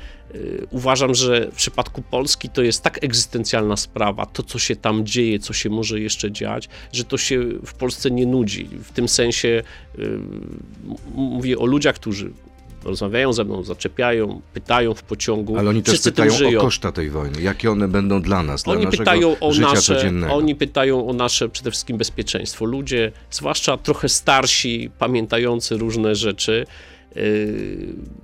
uważam, 0.71 1.15
że 1.15 1.49
w 1.53 1.55
przypadku 1.55 2.03
Polski 2.03 2.49
to 2.49 2.63
jest 2.63 2.83
tak 2.83 3.05
egzystencjalna 3.05 3.77
sprawa, 3.77 4.27
to 4.27 4.43
co 4.43 4.59
się 4.59 4.77
tam 4.77 5.07
dzieje, 5.07 5.39
co 5.39 5.53
się 5.53 5.71
może 5.71 6.01
jeszcze 6.01 6.33
dziać, 6.33 6.69
że 6.93 7.05
to 7.05 7.19
się 7.19 7.45
w 7.67 7.75
Polsce 7.75 8.11
nie 8.11 8.27
nudzi. 8.27 8.69
W 8.83 8.93
tym 8.93 9.09
sensie 9.09 9.63
y, 9.99 10.19
mówię 11.15 11.59
o 11.59 11.67
ludziach, 11.67 11.95
którzy 11.95 12.33
rozmawiają 12.85 13.33
ze 13.33 13.45
mną, 13.45 13.63
zaczepiają, 13.63 14.41
pytają 14.55 14.95
w 14.95 15.03
pociągu. 15.03 15.59
Ale 15.59 15.71
oni 15.71 15.83
też 15.83 15.95
Wszyscy 15.95 16.13
pytają 16.13 16.59
o 16.59 16.61
koszta 16.61 16.93
tej 16.93 17.11
wojny. 17.11 17.43
Jakie 17.43 17.71
one 17.71 17.89
będą 17.89 18.23
dla 18.23 18.43
nas, 18.43 18.63
dla 18.63 18.73
Oni 18.73 18.85
naszego 18.85 19.03
pytają 19.03 19.39
o 19.41 19.55
nasze, 19.55 19.95
codziennego. 19.95 20.35
oni 20.35 20.55
pytają 20.55 21.09
o 21.09 21.13
nasze 21.13 21.49
przede 21.49 21.71
wszystkim 21.71 21.99
bezpieczeństwo. 21.99 22.65
Ludzie, 22.65 23.13
zwłaszcza 23.31 23.77
trochę 23.77 24.09
starsi, 24.09 24.91
pamiętający 24.99 25.77
różne 25.77 26.15
rzeczy, 26.15 26.67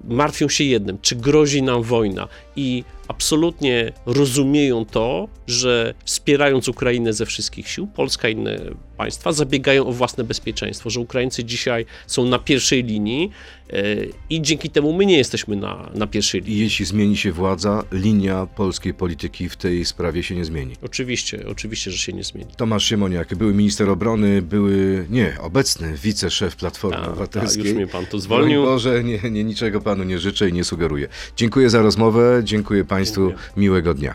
martwią 0.05 0.49
się 0.49 0.65
jednym, 0.65 0.99
czy 1.03 1.17
grozi 1.17 1.63
nam 1.63 1.83
wojna. 1.83 2.29
I 2.57 2.85
absolutnie 3.09 3.93
rozumieją 4.07 4.85
to, 4.85 5.29
że 5.47 5.95
wspierając 6.05 6.69
Ukrainę 6.69 7.13
ze 7.13 7.27
wszystkich 7.27 7.69
sił, 7.69 7.87
Polska 7.87 8.29
i 8.29 8.33
inne 8.33 8.59
państwa 8.97 9.33
zabiegają 9.33 9.87
o 9.87 9.93
własne 9.93 10.25
bezpieczeństwo, 10.25 10.91
że 10.91 11.01
Ukraińcy 11.01 11.45
dzisiaj 11.45 11.87
są 12.07 12.25
na 12.25 12.39
pierwszej 12.39 12.85
linii 12.85 13.31
yy, 13.73 14.11
i 14.31 14.43
dzięki 14.43 14.71
temu 14.71 14.93
my 14.93 15.07
nie 15.07 15.17
jesteśmy 15.19 15.57
na, 15.57 15.91
na 15.95 16.07
pierwszej 16.07 16.41
linii. 16.41 16.61
Jeśli 16.61 16.85
zmieni 16.85 17.17
się 17.17 17.33
władza, 17.33 17.85
linia 17.93 18.47
polskiej 18.47 18.95
polityki 18.95 19.49
w 19.49 19.57
tej 19.57 19.85
sprawie 19.85 20.23
się 20.23 20.35
nie 20.35 20.45
zmieni. 20.45 20.77
Oczywiście, 20.83 21.45
oczywiście, 21.49 21.91
że 21.91 21.99
się 21.99 22.13
nie 22.13 22.25
zmieni. 22.25 22.51
Tomasz 22.57 22.85
Siemoniak, 22.85 23.35
były 23.35 23.55
minister 23.55 23.91
obrony, 23.91 24.43
były, 24.43 25.07
nie, 25.11 25.37
obecny 25.41 25.95
wiceszef 26.03 26.57
Platformy 26.57 26.97
tak, 26.97 27.09
Obywatelskiej. 27.09 27.65
już 27.65 27.75
mnie 27.75 27.87
pan 27.87 28.05
tu 28.05 28.11
Broń 28.11 28.21
zwolnił. 28.21 28.63
Boże, 28.63 29.05
nie, 29.05 29.19
nie, 29.31 29.45
niczego 29.45 29.81
panu 29.81 30.05
nie 30.05 30.19
życzę 30.19 30.49
i 30.49 30.53
nie 30.53 30.65
sugeruję. 30.65 31.09
Dziękuję 31.37 31.71
za 31.71 31.83
rozmowę, 31.83 32.41
dziękuję 32.45 32.85
państwu, 32.85 33.21
Dziękuję. 33.29 33.49
miłego 33.57 33.95
dnia. 33.95 34.15